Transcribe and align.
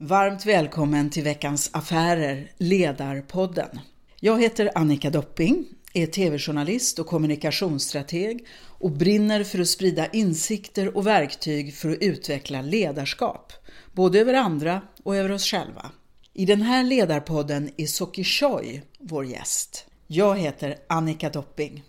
Varmt 0.00 0.46
välkommen 0.46 1.10
till 1.10 1.24
veckans 1.24 1.70
Affärer, 1.72 2.52
Ledarpodden. 2.58 3.80
Jag 4.20 4.42
heter 4.42 4.70
Annika 4.74 5.10
Dopping, 5.10 5.64
är 5.92 6.06
tv-journalist 6.06 6.98
och 6.98 7.06
kommunikationsstrateg 7.06 8.46
och 8.60 8.90
brinner 8.90 9.44
för 9.44 9.58
att 9.58 9.68
sprida 9.68 10.06
insikter 10.06 10.96
och 10.96 11.06
verktyg 11.06 11.74
för 11.74 11.90
att 11.90 11.98
utveckla 12.02 12.62
ledarskap, 12.62 13.52
både 13.92 14.20
över 14.20 14.34
andra 14.34 14.82
och 15.02 15.16
över 15.16 15.32
oss 15.32 15.44
själva. 15.44 15.90
I 16.32 16.44
den 16.46 16.62
här 16.62 16.84
ledarpodden 16.84 17.70
är 17.76 17.86
Soki 17.86 18.24
Choi 18.24 18.82
vår 18.98 19.26
gäst. 19.26 19.86
Jag 20.06 20.38
heter 20.38 20.76
Annika 20.88 21.30
Dopping. 21.30 21.82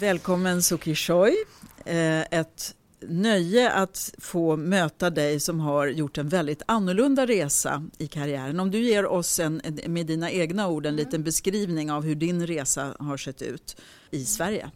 Välkommen 0.00 0.62
Soki 0.62 0.94
Choi. 0.94 1.36
Eh, 1.84 2.20
ett 2.20 2.74
nöje 3.00 3.70
att 3.70 4.14
få 4.18 4.56
möta 4.56 5.10
dig 5.10 5.40
som 5.40 5.60
har 5.60 5.86
gjort 5.86 6.18
en 6.18 6.28
väldigt 6.28 6.62
annorlunda 6.66 7.26
resa 7.26 7.86
i 7.98 8.06
karriären. 8.06 8.60
Om 8.60 8.70
du 8.70 8.78
ger 8.78 9.06
oss 9.06 9.40
en, 9.40 9.62
med 9.86 10.06
dina 10.06 10.30
egna 10.30 10.68
ord 10.68 10.86
en 10.86 10.94
mm. 10.94 11.04
liten 11.04 11.24
beskrivning 11.24 11.90
av 11.90 12.04
hur 12.04 12.14
din 12.14 12.46
resa 12.46 12.96
har 12.98 13.16
sett 13.16 13.42
ut 13.42 13.76
i 14.10 14.24
Sverige. 14.24 14.70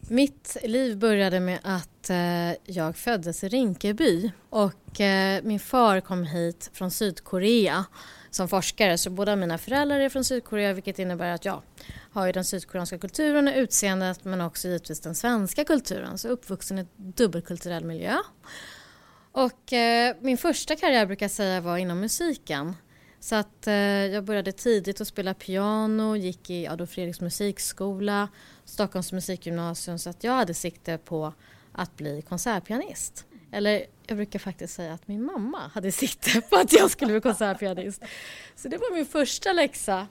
Mitt 0.00 0.56
liv 0.62 0.98
började 0.98 1.40
med 1.40 1.58
att 1.62 2.10
eh, 2.10 2.74
jag 2.74 2.96
föddes 2.96 3.44
i 3.44 3.48
Rinkeby 3.48 4.30
och 4.50 5.00
eh, 5.00 5.42
min 5.42 5.60
far 5.60 6.00
kom 6.00 6.24
hit 6.24 6.70
från 6.72 6.90
Sydkorea 6.90 7.84
som 8.30 8.48
forskare 8.48 8.98
så 8.98 9.10
båda 9.10 9.36
mina 9.36 9.58
föräldrar 9.58 10.00
är 10.00 10.08
från 10.08 10.24
Sydkorea 10.24 10.72
vilket 10.72 10.98
innebär 10.98 11.34
att 11.34 11.44
jag 11.44 11.62
har 12.10 12.26
ju 12.26 12.32
den 12.32 12.44
sydkoreanska 12.44 12.98
kulturen 12.98 13.48
och 13.48 13.54
utseendet 13.56 14.24
men 14.24 14.40
också 14.40 14.68
givetvis 14.68 15.00
den 15.00 15.14
svenska 15.14 15.64
kulturen 15.64 16.18
så 16.18 16.28
uppvuxen 16.28 16.78
i 16.78 16.86
dubbelkulturell 16.96 17.84
miljö. 17.84 18.16
Och 19.32 19.72
eh, 19.72 20.16
min 20.20 20.38
första 20.38 20.76
karriär 20.76 21.06
brukar 21.06 21.24
jag 21.24 21.30
säga 21.30 21.60
var 21.60 21.76
inom 21.76 22.00
musiken. 22.00 22.76
Så 23.20 23.34
att 23.34 23.66
eh, 23.66 23.74
jag 23.74 24.24
började 24.24 24.52
tidigt 24.52 25.00
att 25.00 25.08
spela 25.08 25.34
piano, 25.34 26.16
gick 26.16 26.50
i 26.50 26.66
Adolf 26.66 26.90
Fredriks 26.90 27.20
musikskola, 27.20 28.28
Stockholms 28.64 29.12
musikgymnasium 29.12 29.98
så 29.98 30.10
att 30.10 30.24
jag 30.24 30.32
hade 30.32 30.54
sikte 30.54 30.98
på 30.98 31.32
att 31.72 31.96
bli 31.96 32.22
konsertpianist. 32.22 33.26
Eller 33.52 33.86
jag 34.06 34.16
brukar 34.16 34.38
faktiskt 34.38 34.74
säga 34.74 34.92
att 34.92 35.08
min 35.08 35.24
mamma 35.24 35.70
hade 35.74 35.92
sikte 35.92 36.40
på 36.40 36.56
att 36.56 36.72
jag 36.72 36.90
skulle 36.90 37.12
bli 37.12 37.20
konsertpianist. 37.20 38.04
Så 38.56 38.68
det 38.68 38.76
var 38.76 38.94
min 38.94 39.06
första 39.06 39.52
läxa. 39.52 40.06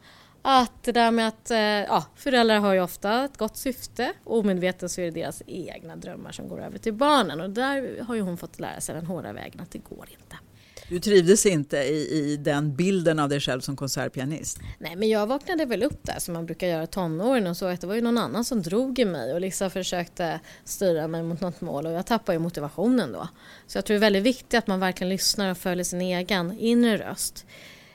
Att 0.49 0.83
det 0.83 0.91
där 0.91 1.11
med 1.11 1.27
att 1.27 1.51
eh, 1.51 1.57
ja, 1.59 2.05
föräldrar 2.15 2.59
har 2.59 2.73
ju 2.73 2.81
ofta 2.81 3.25
ett 3.25 3.37
gott 3.37 3.57
syfte 3.57 4.13
och 4.23 4.39
omedvetet 4.39 4.91
så 4.91 5.01
är 5.01 5.05
det 5.05 5.11
deras 5.11 5.41
egna 5.47 5.95
drömmar 5.95 6.31
som 6.31 6.47
går 6.47 6.61
över 6.61 6.77
till 6.77 6.93
barnen 6.93 7.41
och 7.41 7.49
där 7.49 8.03
har 8.03 8.15
ju 8.15 8.21
hon 8.21 8.37
fått 8.37 8.59
lära 8.59 8.81
sig 8.81 8.95
den 8.95 9.05
hårda 9.05 9.33
vägen 9.33 9.61
att 9.61 9.71
det 9.71 9.77
går 9.77 10.07
inte. 10.11 10.35
Du 10.89 10.99
trivdes 10.99 11.45
inte 11.45 11.77
i, 11.77 12.31
i 12.31 12.37
den 12.37 12.75
bilden 12.75 13.19
av 13.19 13.29
dig 13.29 13.39
själv 13.39 13.61
som 13.61 13.75
konsertpianist? 13.75 14.59
Nej, 14.79 14.95
men 14.95 15.09
jag 15.09 15.27
vaknade 15.27 15.65
väl 15.65 15.83
upp 15.83 16.03
där 16.03 16.19
som 16.19 16.33
man 16.33 16.45
brukar 16.45 16.67
göra 16.67 16.83
i 16.83 16.87
tonåren 16.87 17.47
och 17.47 17.57
så 17.57 17.65
att 17.65 17.81
det 17.81 17.87
var 17.87 17.95
ju 17.95 18.01
någon 18.01 18.17
annan 18.17 18.45
som 18.45 18.61
drog 18.61 18.99
i 18.99 19.05
mig 19.05 19.33
och 19.33 19.41
liksom 19.41 19.71
försökte 19.71 20.39
styra 20.63 21.07
mig 21.07 21.23
mot 21.23 21.41
något 21.41 21.61
mål 21.61 21.85
och 21.85 21.91
jag 21.91 22.05
tappade 22.05 22.35
ju 22.35 22.39
motivationen 22.39 23.11
då. 23.11 23.27
Så 23.67 23.77
jag 23.77 23.85
tror 23.85 23.93
det 23.93 23.99
är 23.99 24.01
väldigt 24.01 24.23
viktigt 24.23 24.53
att 24.53 24.67
man 24.67 24.79
verkligen 24.79 25.09
lyssnar 25.09 25.51
och 25.51 25.57
följer 25.57 25.83
sin 25.83 26.01
egen 26.01 26.59
inre 26.59 26.97
röst. 26.97 27.45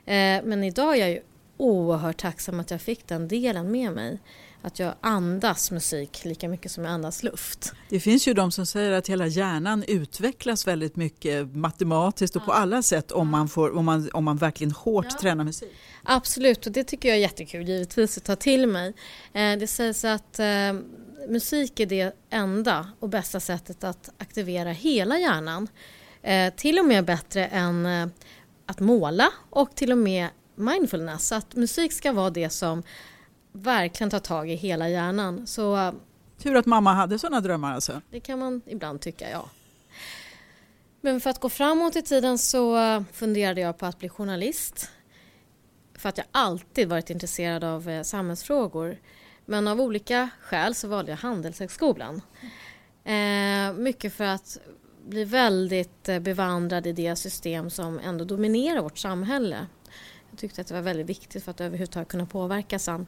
Eh, 0.04 0.42
men 0.44 0.64
idag 0.64 0.96
är 0.96 1.00
jag 1.00 1.10
ju 1.10 1.20
oerhört 1.56 2.16
tacksam 2.16 2.60
att 2.60 2.70
jag 2.70 2.80
fick 2.80 3.06
den 3.06 3.28
delen 3.28 3.70
med 3.70 3.92
mig 3.92 4.18
att 4.62 4.78
jag 4.78 4.94
andas 5.00 5.70
musik 5.70 6.24
lika 6.24 6.48
mycket 6.48 6.72
som 6.72 6.84
jag 6.84 6.92
andas 6.92 7.22
luft. 7.22 7.72
Det 7.88 8.00
finns 8.00 8.28
ju 8.28 8.34
de 8.34 8.52
som 8.52 8.66
säger 8.66 8.92
att 8.92 9.08
hela 9.08 9.26
hjärnan 9.26 9.84
utvecklas 9.88 10.66
väldigt 10.66 10.96
mycket 10.96 11.54
matematiskt 11.54 12.36
och 12.36 12.42
ja. 12.42 12.46
på 12.46 12.52
alla 12.52 12.82
sätt 12.82 13.12
om 13.12 13.28
man, 13.28 13.48
får, 13.48 13.76
om 13.76 13.84
man, 13.84 14.10
om 14.12 14.24
man 14.24 14.36
verkligen 14.36 14.70
hårt 14.70 15.06
ja. 15.10 15.18
tränar 15.20 15.44
musik. 15.44 15.72
Absolut, 16.02 16.66
och 16.66 16.72
det 16.72 16.84
tycker 16.84 17.08
jag 17.08 17.16
är 17.16 17.20
jättekul 17.20 17.68
givetvis 17.68 18.18
att 18.18 18.24
ta 18.24 18.36
till 18.36 18.66
mig. 18.66 18.94
Eh, 19.32 19.58
det 19.58 19.66
sägs 19.66 20.04
att 20.04 20.38
eh, 20.38 20.46
musik 21.28 21.80
är 21.80 21.86
det 21.86 22.16
enda 22.30 22.88
och 23.00 23.08
bästa 23.08 23.40
sättet 23.40 23.84
att 23.84 24.10
aktivera 24.18 24.70
hela 24.70 25.18
hjärnan. 25.18 25.68
Eh, 26.22 26.54
till 26.54 26.78
och 26.78 26.84
med 26.84 27.04
bättre 27.04 27.46
än 27.46 28.10
att 28.66 28.80
måla 28.80 29.28
och 29.50 29.74
till 29.74 29.92
och 29.92 29.98
med 29.98 30.28
mindfulness. 30.54 31.32
Att 31.32 31.54
musik 31.54 31.92
ska 31.92 32.12
vara 32.12 32.30
det 32.30 32.50
som 32.50 32.82
verkligen 33.52 34.10
ta 34.10 34.18
tag 34.18 34.50
i 34.50 34.54
hela 34.54 34.88
hjärnan. 34.88 35.46
Så, 35.46 35.92
Tur 36.38 36.56
att 36.56 36.66
mamma 36.66 36.92
hade 36.92 37.18
sådana 37.18 37.40
drömmar 37.40 37.74
alltså? 37.74 38.00
Det 38.10 38.20
kan 38.20 38.38
man 38.38 38.62
ibland 38.66 39.00
tycka, 39.00 39.30
ja. 39.30 39.48
Men 41.00 41.20
för 41.20 41.30
att 41.30 41.40
gå 41.40 41.48
framåt 41.48 41.96
i 41.96 42.02
tiden 42.02 42.38
så 42.38 42.78
funderade 43.12 43.60
jag 43.60 43.78
på 43.78 43.86
att 43.86 43.98
bli 43.98 44.08
journalist. 44.08 44.90
För 45.94 46.08
att 46.08 46.18
jag 46.18 46.26
alltid 46.30 46.88
varit 46.88 47.10
intresserad 47.10 47.64
av 47.64 47.88
eh, 47.88 48.02
samhällsfrågor. 48.02 48.98
Men 49.44 49.68
av 49.68 49.80
olika 49.80 50.28
skäl 50.40 50.74
så 50.74 50.88
valde 50.88 51.12
jag 51.12 51.18
Handelshögskolan. 51.18 52.20
Eh, 53.04 53.72
mycket 53.72 54.12
för 54.12 54.24
att 54.24 54.58
bli 55.06 55.24
väldigt 55.24 56.08
eh, 56.08 56.18
bevandrad 56.18 56.86
i 56.86 56.92
det 56.92 57.16
system 57.16 57.70
som 57.70 57.98
ändå 57.98 58.24
dominerar 58.24 58.82
vårt 58.82 58.98
samhälle. 58.98 59.66
Jag 60.32 60.38
tyckte 60.38 60.60
att 60.60 60.66
det 60.66 60.74
var 60.74 60.80
väldigt 60.80 61.06
viktigt 61.06 61.44
för 61.44 61.50
att 61.50 61.60
överhuvudtaget 61.60 62.08
kunna 62.08 62.26
påverka 62.26 62.78
sen. 62.78 63.06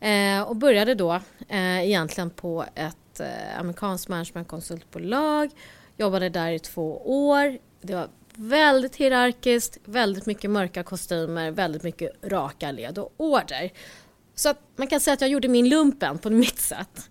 Eh, 0.00 0.42
och 0.42 0.56
började 0.56 0.94
då 0.94 1.12
eh, 1.48 1.84
egentligen 1.86 2.30
på 2.30 2.64
ett 2.74 3.20
eh, 3.20 3.60
amerikanskt 3.60 4.08
managementkonsultbolag. 4.08 5.50
Jobbade 5.96 6.28
där 6.28 6.52
i 6.52 6.58
två 6.58 7.02
år. 7.28 7.58
Det 7.80 7.94
var 7.94 8.08
väldigt 8.34 8.96
hierarkiskt, 8.96 9.78
väldigt 9.84 10.26
mycket 10.26 10.50
mörka 10.50 10.82
kostymer, 10.82 11.50
väldigt 11.50 11.82
mycket 11.82 12.10
raka 12.22 12.72
led 12.72 12.98
och 12.98 13.14
order. 13.16 13.72
Så 14.34 14.48
att 14.48 14.58
man 14.76 14.86
kan 14.86 15.00
säga 15.00 15.14
att 15.14 15.20
jag 15.20 15.30
gjorde 15.30 15.48
min 15.48 15.68
lumpen 15.68 16.18
på 16.18 16.30
mitt 16.30 16.58
sätt. 16.58 17.10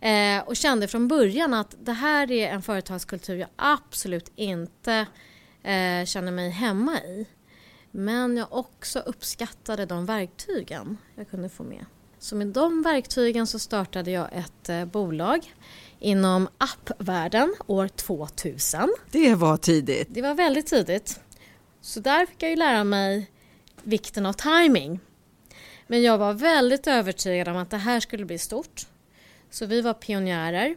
Eh, 0.00 0.42
och 0.46 0.56
kände 0.56 0.88
från 0.88 1.08
början 1.08 1.54
att 1.54 1.74
det 1.80 1.92
här 1.92 2.30
är 2.30 2.48
en 2.48 2.62
företagskultur 2.62 3.36
jag 3.36 3.48
absolut 3.56 4.32
inte 4.36 5.06
eh, 5.62 6.04
känner 6.04 6.32
mig 6.32 6.50
hemma 6.50 6.98
i. 6.98 7.26
Men 7.90 8.36
jag 8.36 8.52
också 8.52 8.98
uppskattade 8.98 9.86
de 9.86 10.06
verktygen 10.06 10.98
jag 11.14 11.30
kunde 11.30 11.48
få 11.48 11.62
med. 11.62 11.84
Så 12.18 12.36
med 12.36 12.46
de 12.46 12.82
verktygen 12.82 13.46
så 13.46 13.58
startade 13.58 14.10
jag 14.10 14.28
ett 14.32 14.68
eh, 14.68 14.84
bolag 14.84 15.54
inom 15.98 16.48
appvärlden 16.58 17.54
år 17.66 17.88
2000. 17.88 18.94
Det 19.10 19.34
var 19.34 19.56
tidigt. 19.56 20.08
Det 20.10 20.22
var 20.22 20.34
väldigt 20.34 20.66
tidigt. 20.66 21.20
Så 21.80 22.00
där 22.00 22.26
fick 22.26 22.42
jag 22.42 22.50
ju 22.50 22.56
lära 22.56 22.84
mig 22.84 23.30
vikten 23.82 24.26
av 24.26 24.32
timing. 24.32 25.00
Men 25.86 26.02
jag 26.02 26.18
var 26.18 26.32
väldigt 26.32 26.86
övertygad 26.86 27.48
om 27.48 27.56
att 27.56 27.70
det 27.70 27.76
här 27.76 28.00
skulle 28.00 28.24
bli 28.24 28.38
stort. 28.38 28.86
Så 29.50 29.66
vi 29.66 29.80
var 29.80 29.94
pionjärer 29.94 30.76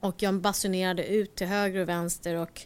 och 0.00 0.22
jag 0.22 0.34
basunerade 0.34 1.06
ut 1.06 1.34
till 1.36 1.46
höger 1.46 1.80
och 1.80 1.88
vänster 1.88 2.34
och 2.34 2.62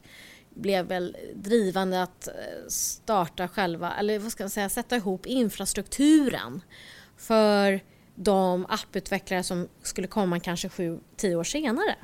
blev 0.54 0.87
väl 0.87 1.16
drivande 1.34 2.03
att 2.03 2.28
eh, 2.28 2.34
starta 2.69 3.48
själva, 3.48 3.94
eller 3.94 4.19
vad 4.19 4.32
ska 4.32 4.44
man 4.44 4.50
säga, 4.50 4.69
sätta 4.69 4.97
ihop 4.97 5.26
infrastrukturen 5.26 6.60
för 7.16 7.81
de 8.15 8.66
apputvecklare 8.69 9.42
som 9.42 9.69
skulle 9.82 10.06
komma 10.06 10.41
kanske 10.41 10.69
7-10 10.69 11.34
år 11.34 11.44
senare. 11.44 11.97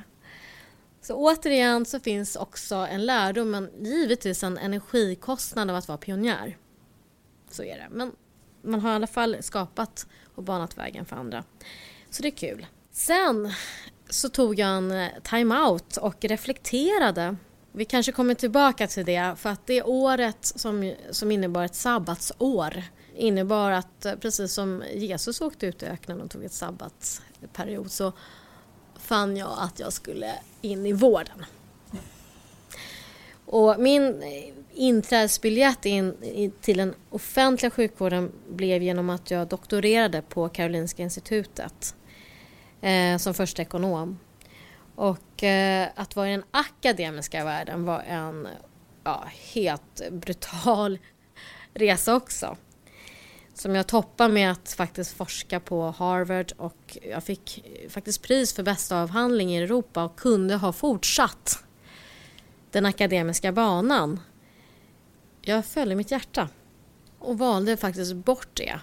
Så 1.01 1.15
återigen 1.15 1.85
så 1.85 1.99
finns 1.99 2.35
också 2.35 2.75
en 2.75 3.05
lärdom, 3.05 3.51
men 3.51 3.69
givetvis 3.79 4.43
en 4.43 4.57
energikostnad 4.57 5.69
av 5.69 5.75
att 5.75 5.87
vara 5.87 5.97
pionjär. 5.97 6.57
Så 7.51 7.63
är 7.63 7.77
det. 7.77 7.87
Men 7.91 8.11
man 8.61 8.79
har 8.79 8.91
i 8.91 8.95
alla 8.95 9.07
fall 9.07 9.37
skapat 9.41 10.07
och 10.35 10.43
banat 10.43 10.77
vägen 10.77 11.05
för 11.05 11.15
andra. 11.15 11.43
Så 12.09 12.21
det 12.21 12.27
är 12.27 12.31
kul. 12.37 12.65
Sen 12.91 13.53
så 14.09 14.29
tog 14.29 14.59
jag 14.59 14.69
en 14.69 14.91
eh, 14.91 15.09
time-out 15.23 15.97
och 15.97 16.25
reflekterade. 16.25 17.35
Vi 17.71 17.85
kanske 17.85 18.11
kommer 18.11 18.33
tillbaka 18.33 18.87
till 18.87 19.05
det 19.05 19.35
för 19.37 19.49
att 19.49 19.67
det 19.67 19.83
året 19.83 20.37
som, 20.41 20.93
som 21.11 21.31
innebar 21.31 21.63
ett 21.63 21.75
sabbatsår 21.75 22.83
innebar 23.15 23.71
att 23.71 24.05
eh, 24.05 24.15
precis 24.15 24.53
som 24.53 24.83
Jesus 24.93 25.41
åkte 25.41 25.65
ut 25.65 25.83
i 25.83 25.85
öknen 25.85 26.21
och 26.21 26.29
tog 26.31 26.43
ett 26.43 26.53
sabbatsperiod 26.53 27.91
så 27.91 28.13
fann 28.99 29.37
jag 29.37 29.51
att 29.57 29.79
jag 29.79 29.93
skulle 29.93 30.33
in 30.61 30.85
i 30.85 30.93
vården. 30.93 31.45
Och 33.45 33.79
min 33.79 34.23
inträdesbiljett 34.73 35.85
in 35.85 36.15
till 36.61 36.77
den 36.77 36.93
offentliga 37.09 37.71
sjukvården 37.71 38.31
blev 38.49 38.83
genom 38.83 39.09
att 39.09 39.31
jag 39.31 39.47
doktorerade 39.47 40.21
på 40.21 40.49
Karolinska 40.49 41.03
institutet 41.03 41.95
eh, 42.81 43.17
som 43.17 43.33
första 43.33 43.61
ekonom. 43.61 44.19
Och 44.95 45.43
eh, 45.43 45.89
att 45.95 46.15
vara 46.15 46.27
i 46.27 46.31
den 46.31 46.43
akademiska 46.51 47.43
världen 47.43 47.85
var 47.85 47.99
en 47.99 48.47
ja, 49.03 49.25
helt 49.53 50.01
brutal 50.11 50.99
resa 51.73 52.15
också. 52.15 52.57
som 53.53 53.75
jag 53.75 53.87
toppade 53.87 54.33
med 54.33 54.51
att 54.51 54.71
faktiskt 54.71 55.11
forska 55.11 55.59
på 55.59 55.91
Harvard 55.91 56.51
och 56.57 56.97
jag 57.09 57.23
fick 57.23 57.65
faktiskt 57.89 58.21
pris 58.21 58.53
för 58.53 58.63
bästa 58.63 59.01
avhandling 59.01 59.55
i 59.55 59.57
Europa 59.57 60.03
och 60.03 60.15
kunde 60.15 60.55
ha 60.55 60.73
fortsatt 60.73 61.63
den 62.71 62.85
akademiska 62.85 63.51
banan. 63.51 64.19
Jag 65.41 65.65
följde 65.65 65.95
mitt 65.95 66.11
hjärta 66.11 66.49
och 67.19 67.37
valde 67.37 67.77
faktiskt 67.77 68.15
bort 68.15 68.49
det 68.53 68.79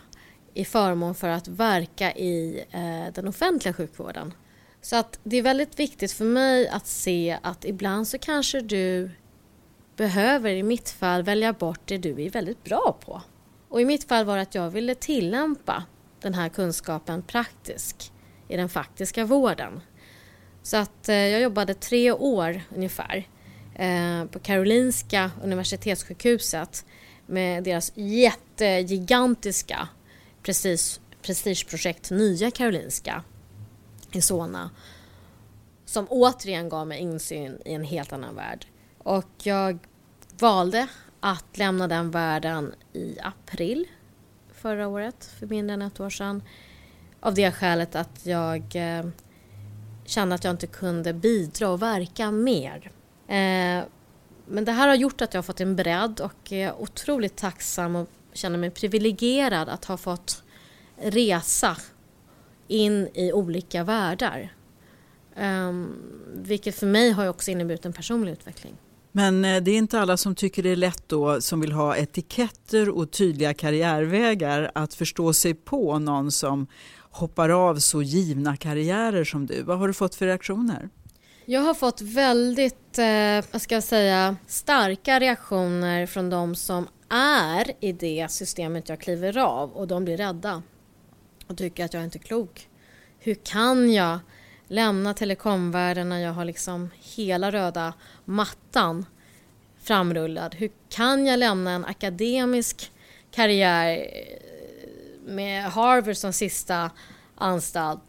i 0.55 0.65
förmån 0.65 1.15
för 1.15 1.29
att 1.29 1.49
verka 1.49 2.13
i 2.13 2.65
eh, 2.71 3.13
den 3.15 3.29
offentliga 3.29 3.75
sjukvården. 3.75 4.33
Så 4.89 4.97
att 4.97 5.19
det 5.23 5.37
är 5.37 5.43
väldigt 5.43 5.79
viktigt 5.79 6.13
för 6.13 6.25
mig 6.25 6.69
att 6.69 6.87
se 6.87 7.39
att 7.43 7.65
ibland 7.65 8.09
så 8.09 8.19
kanske 8.19 8.61
du 8.61 9.11
behöver 9.97 10.51
i 10.51 10.63
mitt 10.63 10.91
fall 10.91 11.23
välja 11.23 11.53
bort 11.53 11.81
det 11.85 11.99
du 11.99 12.23
är 12.25 12.31
väldigt 12.31 12.65
bra 12.65 12.99
på. 13.05 13.23
Och 13.69 13.81
i 13.81 13.85
mitt 13.85 14.05
fall 14.05 14.25
var 14.25 14.37
det 14.37 14.43
att 14.43 14.55
jag 14.55 14.71
ville 14.71 14.95
tillämpa 14.95 15.85
den 16.21 16.35
här 16.35 16.49
kunskapen 16.49 17.23
praktiskt 17.23 18.13
i 18.49 18.57
den 18.57 18.69
faktiska 18.69 19.25
vården. 19.25 19.81
Så 20.63 20.77
att 20.77 21.09
eh, 21.09 21.17
jag 21.17 21.41
jobbade 21.41 21.75
tre 21.75 22.13
år 22.13 22.61
ungefär 22.75 23.27
eh, 23.75 24.25
på 24.25 24.39
Karolinska 24.39 25.31
Universitetssjukhuset 25.43 26.85
med 27.27 27.65
deras 27.65 27.93
jättegigantiska 27.95 29.89
prestigeprojekt 31.23 32.11
Nya 32.11 32.51
Karolinska 32.51 33.25
i 34.13 34.21
Solna 34.21 34.71
som 35.89 36.07
återigen 36.11 36.69
gav 36.69 36.87
mig 36.87 37.01
insyn 37.01 37.59
i 37.65 37.75
en 37.75 37.85
helt 37.85 38.13
annan 38.13 38.35
värld. 38.35 38.67
Och 38.99 39.31
jag 39.43 39.79
valde 40.39 40.89
att 41.21 41.59
lämna 41.59 41.89
den 41.89 42.11
världen 42.11 42.75
i 42.93 43.17
april 43.21 43.89
förra 44.53 44.89
året, 44.89 45.31
för 45.39 45.47
mindre 45.47 45.75
än 45.75 45.83
ett 45.83 46.01
år 46.01 46.11
sedan. 46.11 46.43
Av 47.21 47.35
det 47.35 47.53
skälet 47.53 47.97
att 47.97 48.27
jag 48.27 48.77
eh, 48.77 49.07
kände 50.05 50.35
att 50.35 50.45
jag 50.45 50.51
inte 50.51 50.67
kunde 50.67 51.13
bidra 51.13 51.69
och 51.69 51.83
verka 51.83 52.31
mer. 52.31 52.91
Eh, 53.27 53.85
men 54.47 54.65
det 54.65 54.73
här 54.73 54.89
har 54.89 54.95
gjort 54.95 55.21
att 55.21 55.35
jag 55.35 55.39
har 55.39 55.43
fått 55.45 55.61
en 55.61 55.77
bredd 55.77 56.21
och 56.21 56.53
är 56.53 56.81
otroligt 56.81 57.37
tacksam 57.37 57.97
och 57.97 58.09
känner 58.33 58.59
mig 58.59 58.71
privilegierad 58.71 59.69
att 59.69 59.85
ha 59.85 59.97
fått 59.97 60.43
resa 60.97 61.77
in 62.69 63.09
i 63.15 63.33
olika 63.33 63.85
världar. 63.85 64.53
Um, 65.41 65.97
vilket 66.35 66.75
för 66.75 66.87
mig 66.87 67.11
har 67.11 67.29
också 67.29 67.51
inneburit 67.51 67.85
en 67.85 67.93
personlig 67.93 68.33
utveckling. 68.33 68.75
Men 69.13 69.45
eh, 69.45 69.63
det 69.63 69.71
är 69.71 69.79
inte 69.79 70.01
alla 70.01 70.17
som 70.17 70.35
tycker 70.35 70.63
det 70.63 70.71
är 70.71 70.77
lätt 70.77 71.03
då, 71.07 71.41
som 71.41 71.61
vill 71.61 71.73
ha 71.73 71.97
etiketter 71.97 72.89
och 72.89 73.11
tydliga 73.11 73.55
karriärvägar, 73.55 74.71
att 74.75 74.95
förstå 74.95 75.33
sig 75.33 75.55
på 75.55 75.99
någon 75.99 76.33
som 76.33 76.67
hoppar 77.11 77.49
av 77.49 77.77
så 77.79 78.03
givna 78.03 78.57
karriärer 78.57 79.25
som 79.25 79.47
du. 79.47 79.63
Vad 79.63 79.79
har 79.79 79.89
du 79.89 79.95
fått 79.95 80.15
för 80.15 80.27
reaktioner? 80.27 80.89
Jag 81.45 81.61
har 81.61 81.75
fått 81.75 82.01
väldigt, 82.01 82.99
eh, 82.99 83.45
vad 83.53 83.63
ska 83.63 83.75
jag 83.75 83.85
säga, 83.85 84.37
starka 84.47 85.21
reaktioner 85.21 86.07
från 86.07 86.31
de 86.31 86.55
som 86.55 86.89
är 87.11 87.73
i 87.81 87.93
det 87.93 88.27
systemet 88.31 88.89
jag 88.89 89.01
kliver 89.01 89.39
av 89.39 89.73
och 89.73 89.89
de 89.89 90.05
blir 90.05 90.17
rädda 90.17 90.63
och 91.49 91.57
tycker 91.57 91.85
att 91.85 91.95
jag 91.95 92.05
inte 92.05 92.19
är 92.19 92.21
klok. 92.21 92.69
Hur 93.19 93.35
kan 93.35 93.93
jag 93.93 94.19
lämna 94.69 95.15
telekomvärlden 95.15 96.09
när 96.09 96.19
jag 96.19 96.33
har 96.33 96.45
liksom 96.45 96.91
hela 96.95 97.53
röda 97.53 97.95
mattan 98.25 99.07
framrullad? 99.83 100.55
Hur 100.55 100.71
kan 100.89 101.27
jag 101.27 101.39
lämna 101.39 101.71
en 101.71 101.85
akademisk 101.85 102.93
karriär 103.31 103.99
eh, 103.99 105.33
med 105.33 105.65
Harvard 105.65 106.17
som 106.17 106.33
sista 106.33 106.91
anstalt 107.35 108.03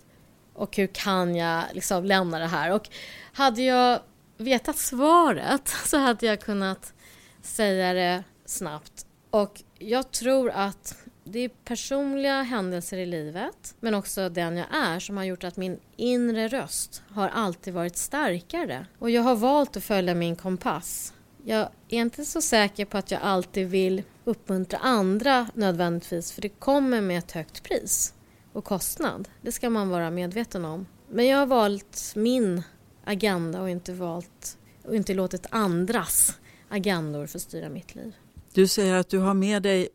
och 0.54 0.78
hur 0.78 0.88
kan 0.88 1.36
jag 1.36 1.64
liksom 1.74 2.06
lämna 2.06 2.40
det 2.40 2.48
här? 2.48 2.72
Och 2.72 2.90
hade 3.34 3.62
jag 3.62 4.00
vetat 4.38 4.78
svaret 4.78 5.68
så 5.86 5.98
hade 5.98 6.26
jag 6.26 6.42
kunnat 6.42 6.94
säga 7.42 7.94
det 7.94 8.24
snabbt. 8.46 9.06
Och 9.30 9.62
jag 9.78 10.12
tror 10.12 10.50
att 10.50 10.99
det 11.32 11.40
är 11.40 11.50
personliga 11.50 12.42
händelser 12.42 12.98
i 12.98 13.06
livet 13.06 13.76
men 13.80 13.94
också 13.94 14.30
den 14.30 14.58
jag 14.58 14.68
är 14.72 15.00
som 15.00 15.18
har 15.18 15.24
gjort 15.24 15.44
att 15.44 15.58
min 15.58 15.80
inre 15.96 16.48
röst 16.48 17.04
har 17.10 17.28
alltid 17.28 17.74
varit 17.74 17.98
starkare. 17.98 18.86
Och 19.00 19.10
jag 19.10 19.22
har 19.22 19.36
valt 19.36 19.78
att 19.78 19.84
följa 19.84 20.16
min 20.16 20.36
kompass. 20.36 21.14
Jag 21.46 21.70
är 21.90 22.02
inte 22.02 22.26
så 22.26 22.42
säker 22.42 22.86
på 22.86 22.98
att 22.98 23.12
jag 23.12 23.22
alltid 23.22 23.68
vill 23.68 24.04
uppmuntra 24.24 24.80
andra 24.80 25.48
nödvändigtvis 25.54 26.32
för 26.32 26.42
det 26.42 26.50
kommer 26.50 27.02
med 27.02 27.18
ett 27.18 27.32
högt 27.32 27.64
pris 27.64 28.14
och 28.54 28.66
kostnad. 28.66 29.30
Det 29.42 29.52
ska 29.52 29.70
man 29.70 29.90
vara 29.90 30.12
medveten 30.12 30.66
om. 30.66 30.86
Men 31.10 31.26
jag 31.28 31.38
har 31.38 31.46
valt 31.46 32.14
min 32.16 32.64
agenda 33.04 33.62
och 33.62 33.70
inte 33.70 33.94
valt 33.94 34.58
och 34.84 34.96
inte 34.96 35.14
låtit 35.14 35.46
andras 35.50 36.38
agendor 36.70 37.28
få 37.28 37.40
styra 37.40 37.70
mitt 37.70 37.96
liv. 37.96 38.16
Du 38.54 38.68
säger 38.68 38.96
att 38.96 39.10
du 39.10 39.20
har 39.20 39.34
med 39.34 39.64
dig 39.64 39.90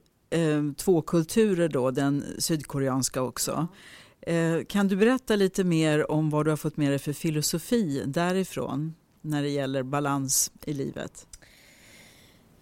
två 0.77 1.03
kulturer 1.03 1.69
då, 1.69 1.91
den 1.91 2.25
sydkoreanska 2.39 3.23
också. 3.23 3.69
Eh, 4.27 4.65
kan 4.69 4.89
du 4.89 4.97
berätta 4.97 5.37
lite 5.37 5.65
mer 5.65 6.11
om 6.11 6.31
vad 6.31 6.47
du 6.47 6.51
har 6.51 6.57
fått 6.57 6.77
med 6.77 6.93
dig 6.93 6.99
för 6.99 7.13
filosofi 7.13 8.03
därifrån 8.07 8.95
när 9.21 9.43
det 9.43 9.49
gäller 9.49 9.83
balans 9.83 10.53
i 10.65 10.73
livet? 10.73 11.27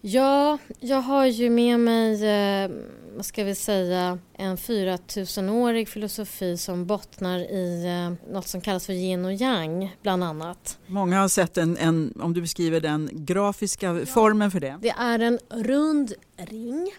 Ja, 0.05 0.57
jag 0.79 1.01
har 1.01 1.25
ju 1.25 1.49
med 1.49 1.79
mig, 1.79 2.25
eh, 2.25 2.71
vad 3.15 3.25
ska 3.25 3.43
vi 3.43 3.55
säga, 3.55 4.19
en 4.33 4.57
4000-årig 4.57 5.89
filosofi 5.89 6.57
som 6.57 6.85
bottnar 6.85 7.39
i 7.39 7.85
eh, 7.85 8.33
något 8.33 8.47
som 8.47 8.61
kallas 8.61 8.85
för 8.85 8.93
yin 8.93 9.25
och 9.25 9.33
yang, 9.33 9.95
bland 10.01 10.23
annat. 10.23 10.79
Många 10.87 11.21
har 11.21 11.27
sett 11.27 11.57
en, 11.57 11.77
en 11.77 12.13
om 12.19 12.33
du 12.33 12.41
beskriver 12.41 12.79
den 12.79 13.09
grafiska 13.11 13.87
ja, 13.87 14.05
formen 14.05 14.51
för 14.51 14.59
det. 14.59 14.79
Det 14.81 14.89
är 14.97 15.19
en 15.19 15.39
rund 15.49 16.13
ring 16.37 16.91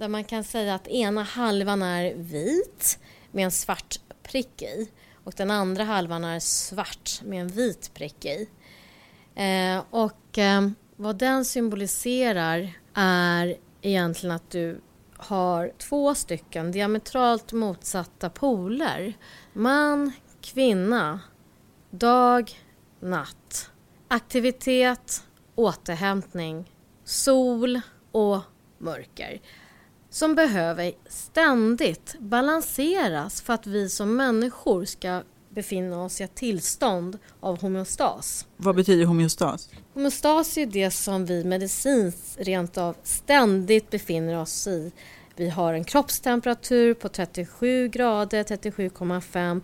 där 0.00 0.08
man 0.08 0.24
kan 0.24 0.44
säga 0.44 0.74
att 0.74 0.88
ena 0.88 1.22
halvan 1.22 1.82
är 1.82 2.14
vit 2.14 2.98
med 3.32 3.44
en 3.44 3.50
svart 3.50 4.00
prick 4.22 4.62
i 4.62 4.90
och 5.24 5.32
den 5.36 5.50
andra 5.50 5.84
halvan 5.84 6.24
är 6.24 6.38
svart 6.38 7.22
med 7.24 7.40
en 7.40 7.48
vit 7.48 7.90
prick 7.94 8.24
i. 8.24 8.48
Eh, 9.34 9.82
och 9.90 10.38
eh, 10.38 10.68
vad 10.96 11.16
den 11.16 11.44
symboliserar 11.44 12.72
är 12.94 13.56
egentligen 13.82 14.36
att 14.36 14.50
du 14.50 14.80
har 15.16 15.72
två 15.78 16.14
stycken 16.14 16.72
diametralt 16.72 17.52
motsatta 17.52 18.30
poler. 18.30 19.12
Man, 19.52 20.12
kvinna, 20.40 21.20
dag, 21.90 22.50
natt. 23.00 23.70
Aktivitet, 24.08 25.22
återhämtning, 25.54 26.72
sol 27.04 27.80
och 28.12 28.40
mörker 28.78 29.40
som 30.10 30.34
behöver 30.34 30.92
ständigt 31.08 32.16
balanseras 32.18 33.42
för 33.42 33.52
att 33.52 33.66
vi 33.66 33.88
som 33.88 34.16
människor 34.16 34.84
ska 34.84 35.22
befinna 35.48 36.04
oss 36.04 36.20
i 36.20 36.24
ett 36.24 36.34
tillstånd 36.34 37.18
av 37.40 37.60
homeostas. 37.60 38.46
Vad 38.56 38.76
betyder 38.76 39.04
homeostas? 39.04 39.68
Homeostas 39.94 40.58
är 40.58 40.66
det 40.66 40.90
som 40.90 41.26
vi 41.26 41.44
medicinskt 41.44 42.36
rent 42.38 42.78
av 42.78 42.96
ständigt 43.02 43.90
befinner 43.90 44.38
oss 44.38 44.66
i. 44.66 44.92
Vi 45.36 45.48
har 45.48 45.74
en 45.74 45.84
kroppstemperatur 45.84 46.94
på 46.94 47.08
37 47.08 47.88
grader, 47.88 48.44
37,5. 48.44 49.62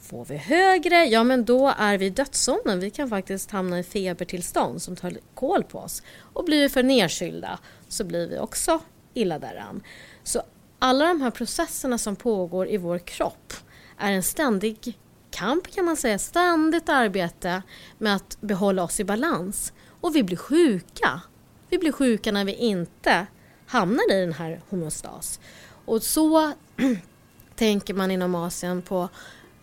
Får 0.00 0.24
vi 0.24 0.36
högre, 0.36 1.04
ja 1.04 1.24
men 1.24 1.44
då 1.44 1.74
är 1.78 1.98
vi 1.98 2.06
i 2.06 2.10
dödszonen. 2.10 2.80
Vi 2.80 2.90
kan 2.90 3.08
faktiskt 3.08 3.50
hamna 3.50 3.78
i 3.78 3.82
febertillstånd 3.82 4.82
som 4.82 4.96
tar 4.96 5.16
kål 5.34 5.64
på 5.64 5.78
oss. 5.78 6.02
Och 6.18 6.44
blir 6.44 6.60
vi 6.60 6.68
för 6.68 6.82
nedkylda 6.82 7.58
så 7.88 8.04
blir 8.04 8.28
vi 8.28 8.38
också 8.38 8.80
illa 9.16 9.38
däran. 9.38 9.82
Så 10.24 10.42
alla 10.78 11.06
de 11.06 11.20
här 11.20 11.30
processerna 11.30 11.98
som 11.98 12.16
pågår 12.16 12.68
i 12.68 12.76
vår 12.76 12.98
kropp 12.98 13.52
är 13.98 14.12
en 14.12 14.22
ständig 14.22 14.98
kamp 15.30 15.74
kan 15.74 15.84
man 15.84 15.96
säga, 15.96 16.18
ständigt 16.18 16.88
arbete 16.88 17.62
med 17.98 18.16
att 18.16 18.38
behålla 18.40 18.82
oss 18.82 19.00
i 19.00 19.04
balans. 19.04 19.72
Och 20.00 20.16
vi 20.16 20.22
blir 20.22 20.36
sjuka. 20.36 21.20
Vi 21.68 21.78
blir 21.78 21.92
sjuka 21.92 22.32
när 22.32 22.44
vi 22.44 22.54
inte 22.54 23.26
hamnar 23.66 24.12
i 24.12 24.20
den 24.20 24.32
här 24.32 24.60
homeostas. 24.68 25.40
Och 25.84 26.02
så 26.02 26.52
tänker 27.56 27.94
man 27.94 28.10
inom 28.10 28.34
Asien 28.34 28.82
på 28.82 29.08